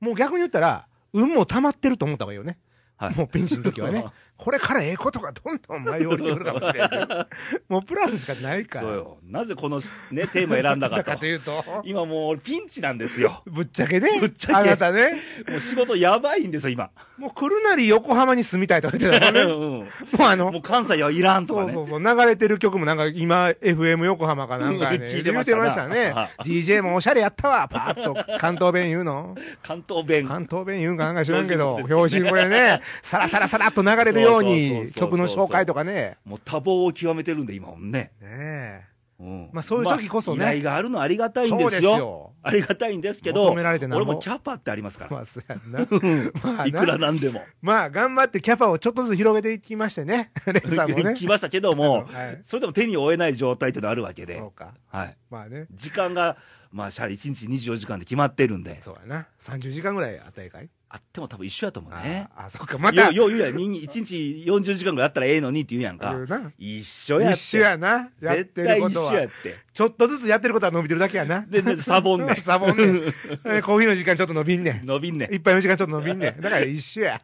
[0.00, 2.58] もう逆に言ったら、運も溜まってると思った方がいいよね。
[2.96, 4.04] はいもうピンチの時はね。
[4.42, 7.26] これからええことがどんどん舞い降りてくるかもしれない。
[7.70, 8.86] もうプラスしかないから。
[8.86, 9.18] そうよ。
[9.24, 11.20] なぜこの、ね、テーマ選んだかだかと。
[11.20, 13.44] というと、今もう俺ピンチなんですよ。
[13.46, 14.18] ぶっちゃけね。
[14.18, 15.20] ぶっちゃけあなたね。
[15.48, 16.90] もう仕事やばいんですよ、今。
[17.18, 19.46] もう来るなり横浜に住みたいとか言ってたからね。
[19.52, 19.86] うんも
[20.18, 21.72] うあの、もう関西はいらんとかね。
[21.72, 26.12] そうそうそう、流れてる曲もなんか今、FM 横浜かなんかね、聞いてましたね。
[26.42, 29.36] DJ もおしゃれやったわ、パーッと関東弁言うの。
[29.62, 30.26] 関東弁。
[30.26, 36.18] 関東弁言うんかなんか知らんけど、標標準語準語でね、さらさらさらっと流れるようそうに、曲の紹介とかね。
[36.24, 37.90] もう多忙を極めてるんで、今もね。
[37.90, 38.92] ねえ。
[39.22, 41.96] うんまあそういう時こそねまあ依頼があるのはありがたいんですよ。
[41.96, 42.32] よ。
[42.42, 45.10] ありがたいんですけど、求められてなんぼ俺もキャパってありますから。
[45.12, 45.86] まあ、そうやんな。
[46.42, 47.40] まあいくらな、なんでも。
[47.60, 50.32] まあ、頑張ってキャパをちょっとずつ広げていきましてね。
[50.46, 51.14] レンさんもね。
[51.16, 54.74] 来ましたけども、 はいそれでも手に負えない状態っていうのはあるわけでそ、うか。
[54.88, 55.16] はい。
[55.30, 55.66] まあね。
[55.72, 56.36] 時間が、
[56.72, 59.26] まあ、シャリ1日24時間で決まってるんで、そうやな。
[59.42, 60.70] 30時間ぐらいあったらええかい？
[60.88, 62.28] あっても多分一緒やと思うね。
[62.36, 62.76] ああ、そっか。
[62.76, 63.54] また、よ、よう言うやん。
[63.56, 66.14] 1日40時間ぐらいやったらええのにって言うやんか。
[66.58, 67.36] 一緒やって。
[67.38, 68.10] 一緒やな。
[68.20, 69.12] やって絶対一ることは。
[69.12, 69.56] 緒やって。
[69.72, 71.46] ちょっとずつやってることは伸びてるだけやな。
[71.48, 72.36] で、でサボんねん。
[72.44, 73.14] サボンねん。
[73.46, 74.86] えコーヒーの時間ちょっと伸びんねん。
[74.86, 75.34] 伸びんねん。
[75.34, 76.40] 一杯の時間ちょっと伸びんねん。
[76.42, 77.20] だから一緒や。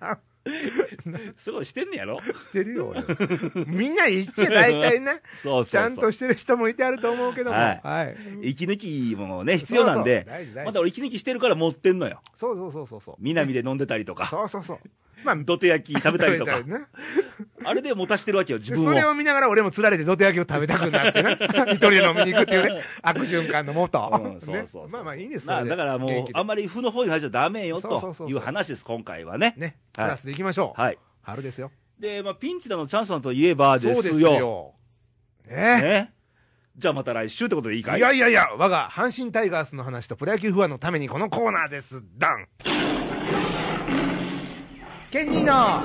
[1.37, 2.21] そういしてんねやろ？
[2.21, 3.03] してるよ、俺。
[3.67, 5.21] みんな一緒や、大体ね。
[5.43, 5.71] そうそう。
[5.71, 7.57] ちゃんとしてる人もいてあると思うけども。
[7.57, 8.17] はいはい。
[8.51, 10.27] 息抜きもね、必要なんで
[10.65, 12.21] また俺息抜きしてるから持ってんのよ。
[12.35, 13.15] そうそうそうそうそう。
[13.19, 14.79] 南で飲んでたりとか、そうそうそう。
[15.25, 16.61] まあ、土手焼き食べたりとか
[17.65, 18.89] あれで持たしてるわけよ、自で分を。
[18.91, 21.33] それを見ながら俺も釣られて土手焼きを食べたくなってな。
[21.73, 22.83] 一人で飲みに行くっていうね。
[23.03, 24.11] 悪循環のもと。
[24.13, 29.55] うんそうそうまあまあいいんですまあそれでだからもうあんまり負の方に入っちゃダメよという話です、今回はね。
[29.57, 29.77] ね。
[29.93, 30.81] プはいラスでいきましょう。
[30.81, 30.99] はい。
[31.23, 31.71] 春ですよ。
[31.99, 34.35] で、まあ、ピンチだのチャンスだといえばでそうですすよ。
[34.35, 34.75] よ。
[35.49, 36.13] ねね。
[36.77, 37.99] じゃあまた来週ってことでいいかい？
[37.99, 42.05] いやいやいや、我が阪神タイガースの話とプロ野球ファンのためにこのコーナーです。
[42.17, 42.47] ダン
[45.11, 45.83] ケニーの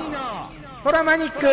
[0.82, 1.46] トラマニック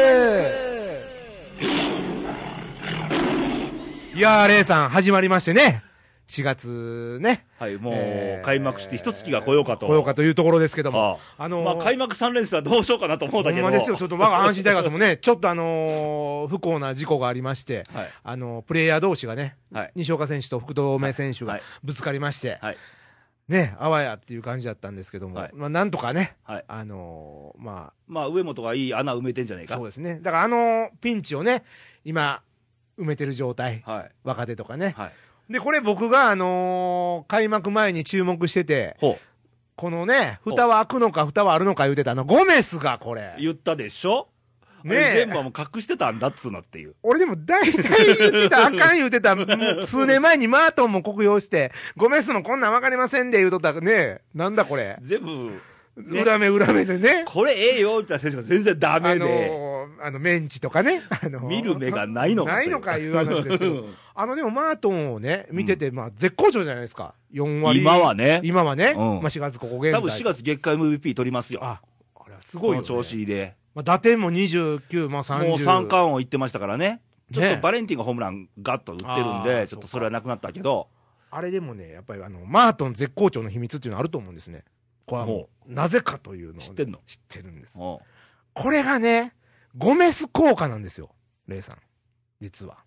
[4.13, 5.81] いやー、レイさん、始まりましてね。
[6.27, 7.45] 4月ね。
[7.59, 9.87] はい、もえーう開幕して一月が来ようかと。
[9.87, 10.99] 来ようかというところですけども。
[10.99, 13.63] はああのーまあ、開幕3連戦はどうしようかなと思うんだけど。
[13.63, 22.77] ほんまですよ、ちょっと我が阪神タイガースもね、 ちょっとあのー不幸な事故がありまして、はいあのープレイヤー同士がね、はい西岡選手と福留選手がはいぶつかりまして、はい。
[23.51, 26.65] ね、あわやっていう感じだったんですけども、はいまあ、なんとかね、はい。
[26.67, 29.75] あのーままあ、上本がいい穴埋めてんじゃないあ、か。
[29.75, 31.63] そうですね、だからあのーピンチをね、
[32.05, 32.41] 今、
[32.97, 34.11] 埋めてる状態、はい。
[34.23, 34.93] 若手とかね。
[34.97, 35.11] は
[35.49, 35.53] い。
[35.53, 39.17] で、これ僕が、あのー開幕前に注目してて、ほ
[39.75, 43.41] このね、蓋は開くのか、蓋はあるのか言うてたあの、ゴメスがこれう。。
[43.41, 44.29] 言ったでしょ？
[44.83, 46.95] ね全部はもう隠してたんだっつうのっていう。
[47.03, 54.97] 俺でも大体言ってた、あかん言うてた、もう数年前にマートンも酷評して、ゴメスもこんなんわかりませんで言うとったね、なんだこれ？
[55.01, 55.51] 全部、
[55.97, 57.25] ね裏目裏目でね。
[57.27, 59.19] これええよって選手が全然ダあメで。
[59.19, 61.03] のー、あの、メンチとかね。
[61.09, 63.85] あのー見る目がないのかとないのかいう話ですけど。
[64.15, 67.13] あの、でもマートンをね、見てて、まあ、絶好調じゃないですか。
[67.33, 67.81] 4割。
[67.81, 68.91] 今はね今はね。
[68.91, 69.93] うんまあ、4月ここ現在。
[69.93, 71.59] 多分4月月間 MVP 取りますよ。
[71.61, 71.81] あ、
[72.15, 72.87] あれはすごいよ、ね。
[72.87, 73.55] この調子で。
[73.73, 75.47] まあ、打点も29、まあ30。
[75.47, 77.01] もう三冠王いってましたからね。
[77.31, 80.89] ちょっねとバレンティンがホームランガッと打ってるんで、ちょっとそれはなくなったけど、
[81.29, 84.65] あれでもね、やっぱりあの、マートン絶好調の秘密っていうのあると思うんですね。
[85.05, 86.99] これはもう、なぜかというのをね、知ってんの？
[87.05, 87.79] 知ってるんです。
[87.79, 87.97] うん
[88.53, 89.33] これがね、
[89.77, 91.15] ゴメス効果なんですよ。
[91.47, 91.77] レイさん。
[92.41, 92.79] 実は。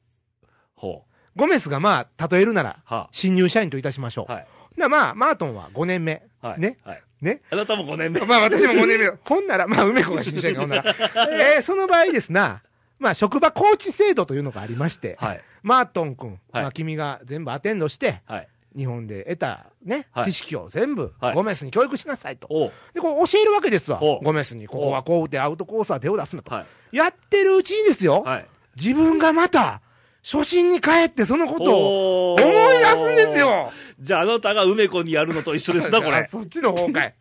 [0.75, 1.05] ほ
[1.37, 2.95] ゴメスがまあ、例えるなら、う。
[2.95, 4.33] は新入社員といたしましょう。
[4.33, 4.47] はい。
[4.77, 6.23] でまあ、マートンは5年目。
[6.43, 6.61] はい。
[6.61, 6.79] ね。
[6.85, 7.03] はい。
[7.25, 7.41] ね。
[7.51, 8.21] あなたも5年目。
[8.25, 9.09] まあ、私も5年目。
[9.25, 10.95] ほんなら、まあ、梅子が新入社員がほんなら。
[11.57, 12.63] えー、その場合ですな、
[12.99, 15.41] まあ、職場コーチ制度というのがありまして、はい。
[15.63, 18.49] マートン君、はいまあ、君が全部アテンドして、はい。
[18.77, 22.73] 日本で得たね、はい知識を全部、はいゴメスに教育しなさいと。
[22.93, 23.99] で、こう教えるわけですわ。
[23.99, 26.55] ゴメスに、ここはこう打ってアウトコースは手を出すんだと。
[26.55, 26.97] はい。
[26.97, 28.47] やってるうちにですよ、はい。
[28.77, 29.81] 自分がまた、
[30.25, 33.71] 初心に帰ってそのことを思い出すんですよ。
[34.01, 36.29] じゃああなたが梅子にやるのと一緒ですな、こあれ。
[36.33, 37.15] そっちの方かい。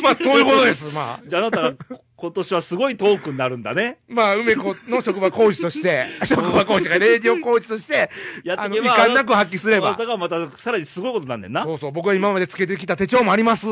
[0.00, 0.94] まあ、そういうことです。
[0.94, 1.20] まあ。
[1.26, 1.74] じゃああなたが
[2.14, 3.98] 今年はすごいトークになるんだね。
[4.08, 8.08] まあ、梅子の職場コーチとして、 職場コーチがレディオコーチとして、
[8.44, 10.06] やっていけば、憾なく発揮すればあなた。
[10.06, 11.64] がまたさらにすごいことなんねんな。
[11.64, 13.66] そうそう、僕が今までつけてきた手帳もあります。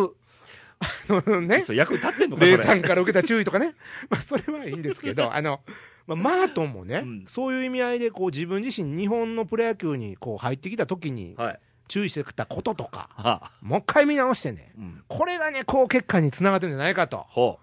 [1.09, 1.61] あのね。
[1.61, 2.45] そう役に立ってんのか。
[2.45, 3.75] レイさんから受けた注意とかね。
[4.11, 5.61] まあ、それはいいんですけど、あの、
[6.07, 11.61] まあ、マートンもね、うんそういう意味合いで、こう、自分自身、日本のプロ野球に、こう、入ってきた時に、はい。
[11.89, 13.53] 注意してきたこととか、はあ。
[13.61, 15.05] もう一回見直してね、うん。
[15.09, 17.27] これがね、こう、結果につながってるんじゃないかと。
[17.29, 17.59] ほ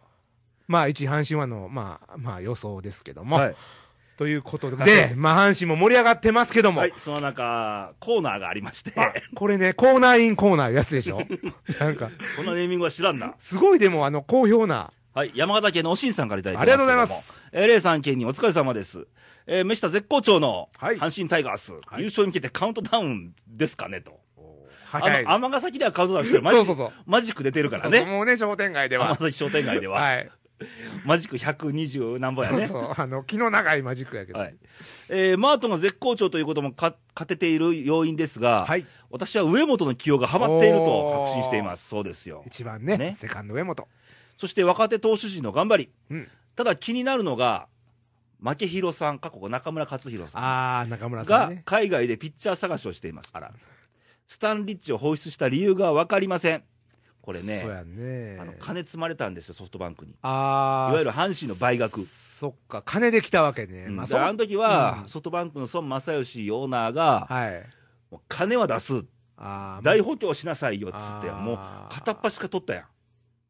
[0.68, 3.26] まあ、一阪神はの、まあ、まあ、予想ですけどう。
[3.26, 3.38] も。
[3.38, 3.56] はい。
[4.20, 6.94] ということで、まあ、阪神も盛り上がってますけども、はい。
[6.98, 11.22] その中、コーナーがありまして、あこれね、コーナーインコーナーやつでしょ
[11.80, 13.36] なんか、そのネーミングは知らんな。
[13.40, 15.32] すごいでも、あの、好評な、はい。
[15.36, 17.42] 山形県のおしんさんからいただいてありがとうございます。
[17.54, 19.08] えー、レイさん県にお疲れ様です。
[19.48, 24.20] えー、めした絶好調のはい阪神タイガース、い優勝に向けてカウントダウンですかねと。
[24.92, 26.44] はいあの、尼崎ではカウントダウンしてる。
[26.44, 28.12] マジそうそうそうマジック出てるからそうそうね。
[28.12, 29.16] もうね、商店街で尼は。
[29.16, 30.02] 崎商店街では。
[30.02, 30.30] はい。
[31.06, 32.68] マジック120何本やね。
[32.68, 32.94] そうそう。
[32.98, 34.40] あの、気の長いマジックやけど。
[34.40, 34.56] はい。
[35.10, 38.86] えー、マートンが絶好調ということもか勝てている要因ですが、はい。
[39.10, 41.88] 私は上本の起用がハマっていると確信しています。
[41.88, 42.44] そうですよ。
[42.48, 43.88] 一番ね、ねセカンド上本。
[44.38, 45.92] そして若手投手陣の頑張り。
[46.10, 46.28] うん。
[46.56, 47.68] ただ気になるのが、
[48.42, 51.62] 負弘さん、過去中村勝弘さんあー、中村さんがね。
[51.66, 53.34] 海外でピッチャー探しをしています。
[54.28, 56.64] スタンリッチを放出した理由が分かりません。
[57.22, 58.38] これねそう、やね。
[58.40, 60.12] あの金積まれたんですよ、ソフトバンクに。
[60.12, 60.94] いあー。
[60.94, 62.02] わゆる阪神の倍額。
[62.06, 63.88] そっか、金で来たわけね。
[63.90, 64.20] まあ、そう。
[64.20, 67.64] うんであの時は、うんソフトバンクの孫正義オーナーが、はい。
[68.10, 69.04] もう金は出す、
[69.38, 71.60] あー大補強しなさいよっつって、あーもう
[71.94, 72.86] 片っ端か取ったやん。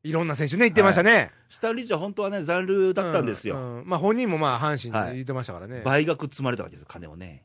[0.02, 1.32] いろんな選手ね、言ってましたね。
[1.50, 3.56] スタンリッチは本当はね、残留だったんですよ。
[3.58, 5.82] うんうんまあ、本人もまあ、阪神はいで言ってましたからね。
[5.84, 7.44] 倍額積まれたわけです、金をね。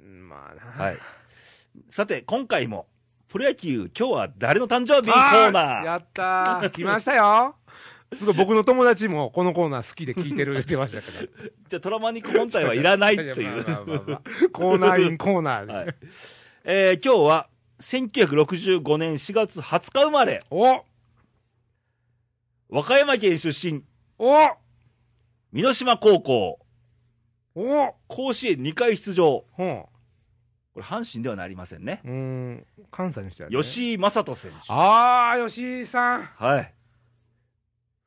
[0.00, 0.84] うんまあな。
[0.84, 0.98] はい。
[1.90, 2.86] さて、今回も、
[3.28, 5.10] プロ野球、今日は誰の誕生日？
[5.12, 5.84] コあーナー。
[5.84, 6.70] やったー。
[6.70, 7.56] 来ましたよ。
[8.14, 11.32] すごい僕の友達もこのコーナー好きで聞いてる言ってましたけど。
[11.68, 13.64] じゃあ、トラマニック本体はいらないという。
[13.68, 15.72] まあまあまあまあコーナーインコーナーで。
[15.74, 15.96] はい。
[16.64, 17.48] えー、今日は、
[17.80, 20.84] 1965年4月20日生まれ、お
[22.70, 23.84] 和歌山県出身、
[24.18, 24.52] お
[25.52, 26.58] 美濃島高校、
[27.54, 29.44] お甲子園2回出場。
[29.52, 29.86] ほん。
[30.80, 32.00] これ、阪神ではなりませんね。
[32.04, 33.56] うーん、関西の人やね。
[33.56, 34.56] 吉井正人選手。
[34.68, 36.22] あー、吉井さん。
[36.22, 36.74] はい。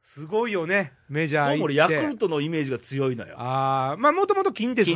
[0.02, 1.52] すごいよね、メジャー行って。
[1.52, 3.36] どうも俺、ヤクルトのイメージが強いのよ。
[3.38, 4.88] あー、まあ、もともと近鉄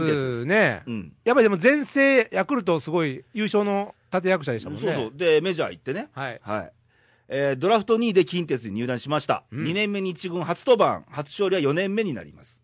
[0.46, 0.84] ね。
[0.86, 1.14] うん。
[1.24, 4.86] やっぱりでも前世、ヤクルトすごい優勝の立役者でしたもんね。
[4.86, 5.18] そうそう。
[5.18, 6.10] で、メジャー行ってね。
[6.14, 6.40] はい。
[6.44, 6.72] はい。
[7.28, 9.44] えードラフト2位で近鉄に入団しました。
[9.52, 12.62] うん2年目に1軍初登板、初勝利は4年目になります。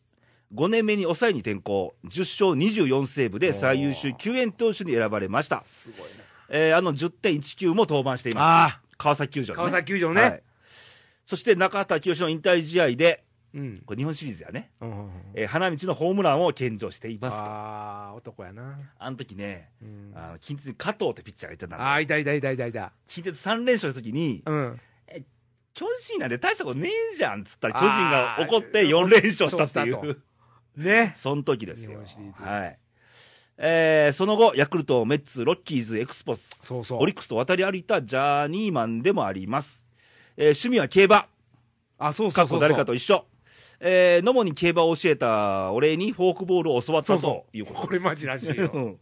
[0.54, 2.52] 5年目に抑えに転向、10勝
[2.92, 5.64] 24セーブで最優秀救援投手に選ばれました。
[5.64, 6.16] すごいね。
[6.50, 8.74] えーあの10.19も登板しています。
[8.76, 10.22] あ川崎球場ね、川崎球場ね。
[10.22, 10.44] はい
[11.24, 13.82] そして中畑清の引退試合で、うん。
[13.86, 17.44] これ日本シリーズやね、うんうんうんえー花道のホームランを献上していますと。
[17.46, 18.80] あー、男やな。
[19.00, 22.92] あの時ね、うんあの近鉄に加藤ってピッチャーがいてたんだあー、いたいたいたいたいた。
[23.08, 24.80] 近鉄3連勝した時に、うん。
[25.74, 30.22] 巨人なんて大したことねえじゃんっつったら、巨人が怒ってあー4連勝したっていう。
[30.76, 31.12] ね。
[31.16, 31.92] その時ですよ。
[31.92, 32.80] 日本シリーズはい。
[33.58, 37.00] えーその後、ヤクルト、メッツ、ロッキーズ、エクスポス、そうそう。
[37.02, 39.84] オリックスと渡り歩いたジャーニーマンでもあります。
[40.38, 41.28] えー趣味は競馬。
[41.98, 42.60] あ、そうそうそうそう。
[42.60, 43.26] 過去誰かと一緒。
[43.80, 48.70] えー、野茂に競馬を教えたお礼にフォークボールを教わったそうそうということこれマジらしいよ。
[48.74, 49.00] うん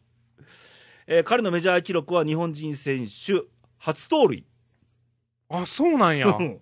[1.07, 3.41] えー彼のメジャー記録は日本人選手
[3.77, 4.45] 初盗塁。
[5.49, 6.27] あ、そうなんや。
[6.27, 6.59] うん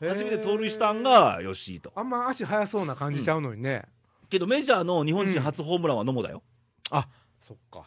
[0.00, 1.92] 初めて盗塁したんが吉井と。
[1.96, 3.82] あんま足速そうな感じちゃうのにね。
[4.34, 6.42] けどメジャーの日本人初ホームランは野茂だよ。
[6.90, 7.08] あ、
[7.40, 7.84] そっか。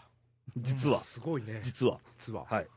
[0.57, 1.03] 実はうん。
[1.03, 1.59] すごいね。
[1.61, 1.99] 実は。
[2.17, 2.45] 実は。
[2.49, 2.67] はい。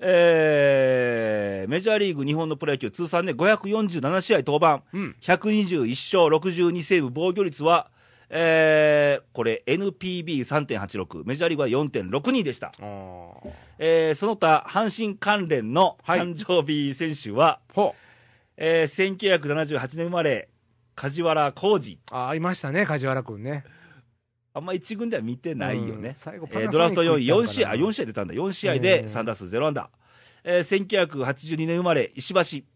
[0.00, 5.16] えー、メジャーリーグ日本のプロ野球通算で547試合登板、うん。
[5.20, 7.90] 121勝62セーブ防御率は、
[8.30, 12.68] えー、これ NPB3.86、メジャーリーグは4.62でした。
[12.68, 18.00] あーえー、その他、阪神関連のはい誕生日選手は、ほう。
[18.56, 20.48] えー、1978年生まれ、
[20.98, 22.00] 梶原浩二。
[22.10, 23.64] あー、いましたね、梶原くんね。
[24.52, 26.14] あんま一軍では見てないようんね。
[26.16, 28.34] 最後えードラフト4位、4試合、あ、4試試合出たんだ。
[28.34, 29.90] 4試合でうん3打数0安打。
[30.42, 32.66] えー、1982年生まれ、石橋。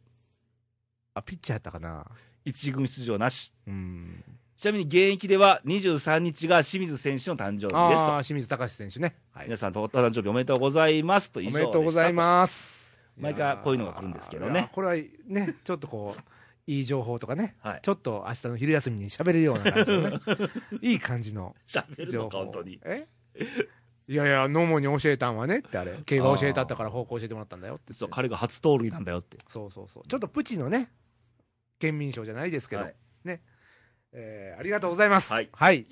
[1.14, 2.06] あ、ピッチャーやったかな。
[2.44, 3.52] 一軍出場なし。
[3.66, 4.22] うん。
[4.54, 8.24] ちなみに現役では23日が清水選手の誕生日ですああ、と。
[8.24, 9.16] 清水隆選手ね。
[9.32, 9.46] はい。
[9.46, 12.14] 皆さん、お誕生日おめでとうございますと以お上めでとうございす。
[12.14, 13.00] ます。
[13.18, 14.94] 毎回こういうのが来るんですけどねこれは
[15.26, 16.22] ね、ちょっとこう、
[16.66, 17.81] いい情報とかね、はい。
[17.83, 20.20] ちょっと明日の昼休みに喋れるような感じのね、
[20.81, 21.57] いい感じの
[22.11, 22.44] 情報。
[22.44, 22.81] 本当に。
[22.85, 23.07] え？
[24.09, 27.92] いやいや、野茂に教えたんはねってあれ、競馬教えたったから方向教えてもらったんだよって。
[27.94, 29.38] そう、彼が初盗塁なんだよって。
[29.48, 30.09] そうそうそう。
[30.09, 30.90] ちょっとプチのね、
[31.79, 32.94] 県民賞じゃないですけど、はい。
[33.25, 33.40] ね。
[34.12, 35.33] えーありがとうございます。
[35.33, 35.87] はい。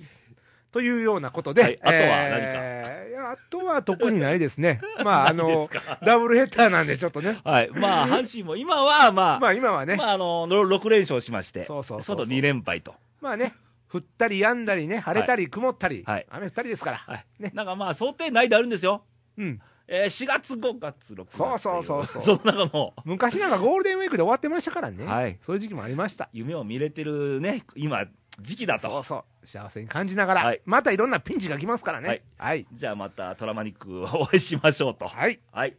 [0.70, 1.78] というようなことで、はい。
[1.82, 2.08] あとは何か？
[2.12, 4.80] えーあとは特にないですね。
[5.04, 5.68] まあ、あの
[6.04, 7.40] ダブルヘッダーなんでちょっとね。
[7.44, 7.70] はい。
[7.70, 12.94] まあ、阪神も今は、まあ、 まあ今はね、まあ、あの、6連勝しまして、そうそうそうそうの2連敗と。
[13.20, 13.54] まあね、
[13.92, 16.96] 降ったりやんだりね、晴れたり曇ったり、はい雨降ったりですから。
[16.98, 17.24] はい。
[17.38, 19.04] ねなんかまあ、想定内であるんですよ。
[19.38, 19.60] うん。
[19.92, 21.36] えー、4月、5月、6月。
[21.36, 25.04] そうそうそうそうその中の、昔なんかゴールデンウィークで終わってましたからね。
[25.04, 26.28] はいそういう時期もありました。
[26.32, 28.04] 夢を見れてるね、今、
[28.40, 28.88] 時期だと。
[28.88, 29.46] そうそう。
[29.46, 32.08] 幸せに感じながら、はいまたいろんなピンチが来ますからね。
[32.08, 32.22] はい。
[32.38, 32.66] はい。
[32.72, 35.08] じゃあまたトラマニックお会いしましょうと。
[35.08, 35.40] はい。
[35.52, 35.76] はい。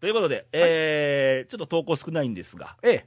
[0.00, 3.06] ということで、えー、ちょっと投稿少ないんですが、ええ。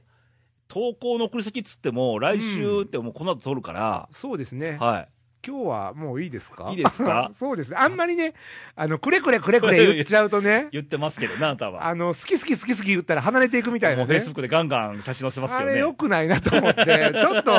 [0.68, 4.78] 投稿の送り先っつっても、来週ってもうこの後撮るから、そうですね。
[4.80, 5.08] はい。
[5.46, 6.70] 今日はもういいですか？
[6.70, 7.30] いいですか？
[7.38, 7.76] そうですね。
[7.78, 8.34] あんまりね、
[8.76, 11.86] あの、くれくれくれくれ言っちゃうとね、 言ってますけどね、あなたは。
[11.86, 14.32] あの、好き好き好き好き言ったら離れていくみたいなねもうフェイスブ。
[14.32, 15.72] ックでガンガン写真載せますけどね。
[15.72, 17.52] あれ良くないなと思って、 ちょっと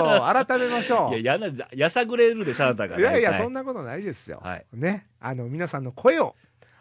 [0.46, 1.16] 改めましょう。
[1.18, 2.98] いや、やな、やさぐれるでしょ、あなたが。
[2.98, 3.62] いやいや、そんな。
[3.62, 4.42] なことないですよ。
[4.44, 4.66] はい。
[4.74, 5.08] ね。
[5.22, 6.36] あの、皆さんの声を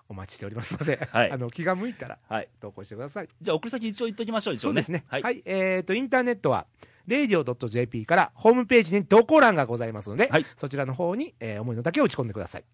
[0.09, 2.49] お待ちしておりますので、はいあの、気が向いたらはい。
[2.61, 3.29] 投稿してください。
[3.41, 4.61] じゃあ、送り先一応言っときましょう、ね。
[4.61, 5.05] そうですね。
[5.09, 5.21] は。
[5.23, 5.43] はいい。
[5.47, 6.67] えっ、と、インターネットは、
[7.09, 12.65] radio.jp からホームページに投稿欄がございますので、はいそちらの方に、えー思いのだけ打ち込んでください。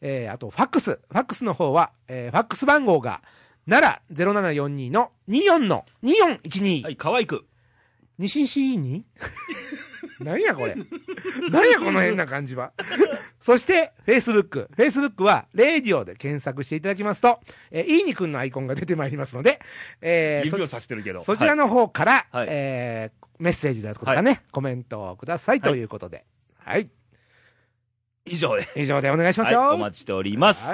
[0.00, 0.90] えーあと、ファックス。
[0.90, 3.22] ファックスの方は、えーファックス番号が、
[3.68, 6.82] 奈良0742の24の2412。
[6.84, 7.46] はい、可愛く。
[8.18, 9.04] 西西に
[10.20, 10.74] 何やこれ。
[11.50, 12.72] 何やこの変な感じは。
[13.40, 14.68] そして、Facebook。
[14.74, 19.60] Facebook は、レディオで検索していただきますと、えー、いいにくんのアイコンが出てまいりますので、
[20.00, 21.22] えーそ指をさしてるけど。
[21.22, 26.24] そちらの方から、はいえーメッセージだとかね、コメントをくださいということで。
[26.58, 26.90] はい。
[28.24, 28.78] 以上です。
[28.78, 29.74] 以上でお願いしますはい、よ。
[29.74, 30.66] お待ちしております。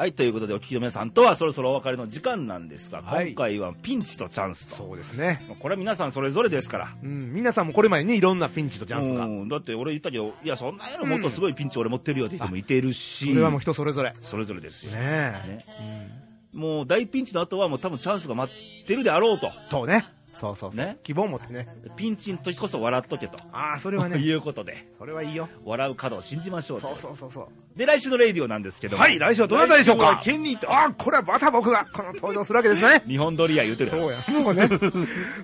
[0.00, 4.76] はい、ということで、お聞きの皆さんとはそろそろお別れの時間なんですが、はい今回はピンチとチャンスと。
[4.76, 5.38] そうですね。
[5.58, 6.94] これは皆さんそれぞれですから。
[7.02, 9.26] うん、皆さんもこれまでにいろんなピンチとチャンスが。
[9.26, 14.14] うんだって俺言ったけど、いや、そんなやろ、もっとすごいピンチ俺持ってるよって人もいてるし、それはもう人それぞれ。
[14.22, 14.98] それぞれですよ。
[14.98, 15.48] ねえ。
[15.50, 19.50] ねもう大ピンチの後はもう多分チャンスが待ってるであろうと。
[19.70, 20.06] とね。
[20.32, 20.78] そうそうそう。
[20.78, 21.68] ね希望を持ってね。
[21.96, 23.36] ピンチの時こそ笑っとけと。
[23.52, 24.18] ああ、それはとね。
[24.18, 25.48] いうことで、それはいいよ。
[25.64, 27.40] 笑う門を信じましょうとそうそうそうそ
[27.74, 27.78] う。
[27.78, 30.06] で、来週のレイディオなんですけどもはい、来週はどなたでしょうか？
[30.06, 33.02] 来週はケンニーと、ああ、これはまた僕が、この登場するわけですね。
[33.06, 33.90] 二本撮りや言うてる。
[33.90, 34.18] そうや。
[34.40, 34.68] もうね、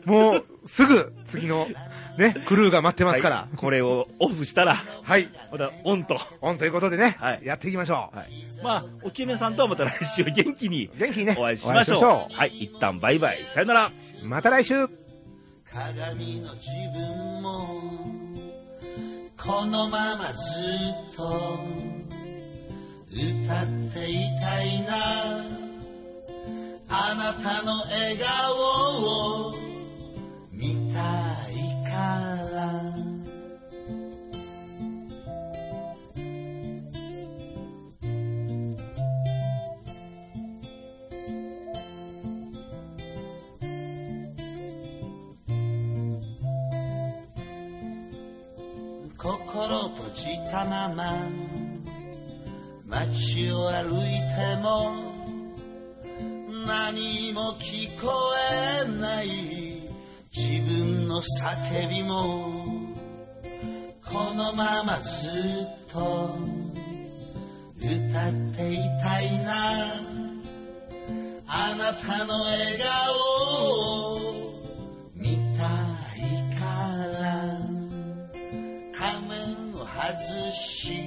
[0.07, 1.66] もう、すぐ、次の、
[2.19, 3.37] ね、クルーが待ってますから。
[3.37, 5.29] はいこれをオフしたら、はい。
[5.51, 6.19] またオンと。
[6.41, 8.17] オンということでね、はいやっていきましょう。
[8.17, 8.29] はい、
[8.62, 11.99] まあ、おきめさんとはまた来週元気に元気にね、お会いしましょう。
[11.99, 13.45] お会いしまはい、一旦バイバイ。
[13.47, 13.91] さよなら。
[14.25, 14.89] また来週
[15.73, 17.61] 鏡の自分も
[19.37, 20.33] このままず
[21.12, 21.23] っと
[23.12, 24.95] 歌っていたいな
[26.89, 28.55] あなたの笑顔
[29.51, 29.55] を
[30.53, 31.01] 見た
[31.43, 31.45] い
[49.26, 51.14] 心閉じたまま
[52.86, 54.92] 街を歩いても
[56.66, 58.12] 何も聞こ
[58.53, 59.26] えない。
[60.30, 60.66] 自分
[61.17, 62.67] の叫びも
[64.05, 66.37] このままずっと
[67.79, 69.53] 歌っていたいな。
[71.49, 73.14] あなたの笑顔
[73.64, 74.19] を
[75.14, 75.64] 見た
[76.19, 76.61] いか
[77.23, 77.25] ら
[78.93, 81.01] 仮面を外し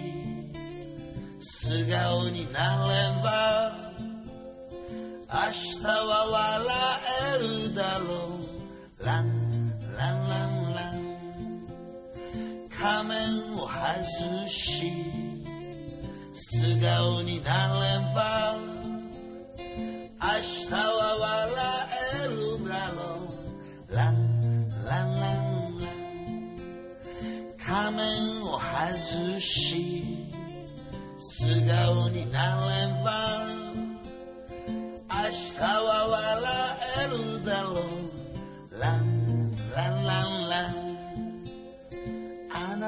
[1.39, 2.93] 素顔になれ
[3.23, 3.71] ば
[5.31, 5.91] 明日は
[6.31, 6.67] 笑
[7.35, 8.39] えるだろう。
[12.79, 14.89] 仮面を外し
[16.31, 18.55] 素顔になれば
[20.21, 20.77] 明日は
[21.19, 21.59] 笑
[22.23, 22.35] える
[22.69, 22.99] だろ
[23.89, 23.93] う。
[23.93, 24.13] ラン
[24.69, 25.79] ランラン。
[25.79, 25.91] ラン
[27.57, 30.25] 仮面を外し
[31.17, 33.09] 素顔になれば
[35.09, 36.23] 明日は笑
[37.03, 37.75] えるだろう。
[38.79, 39.08] ラン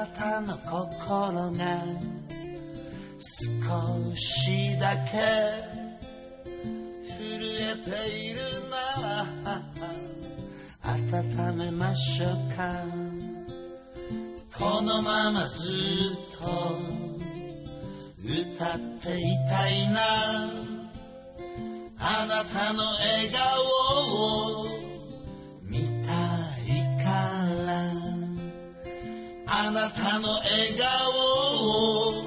[0.02, 1.62] なたの心が
[3.20, 5.12] 少しだけ
[7.06, 7.22] 震
[7.60, 8.38] えている
[8.68, 9.62] な
[10.82, 12.84] 温めましょうか。
[14.58, 16.48] このままずっと
[18.26, 20.00] 歌っていたいな。
[22.00, 24.71] あなたの笑顔を
[29.64, 32.21] あなたの笑顔を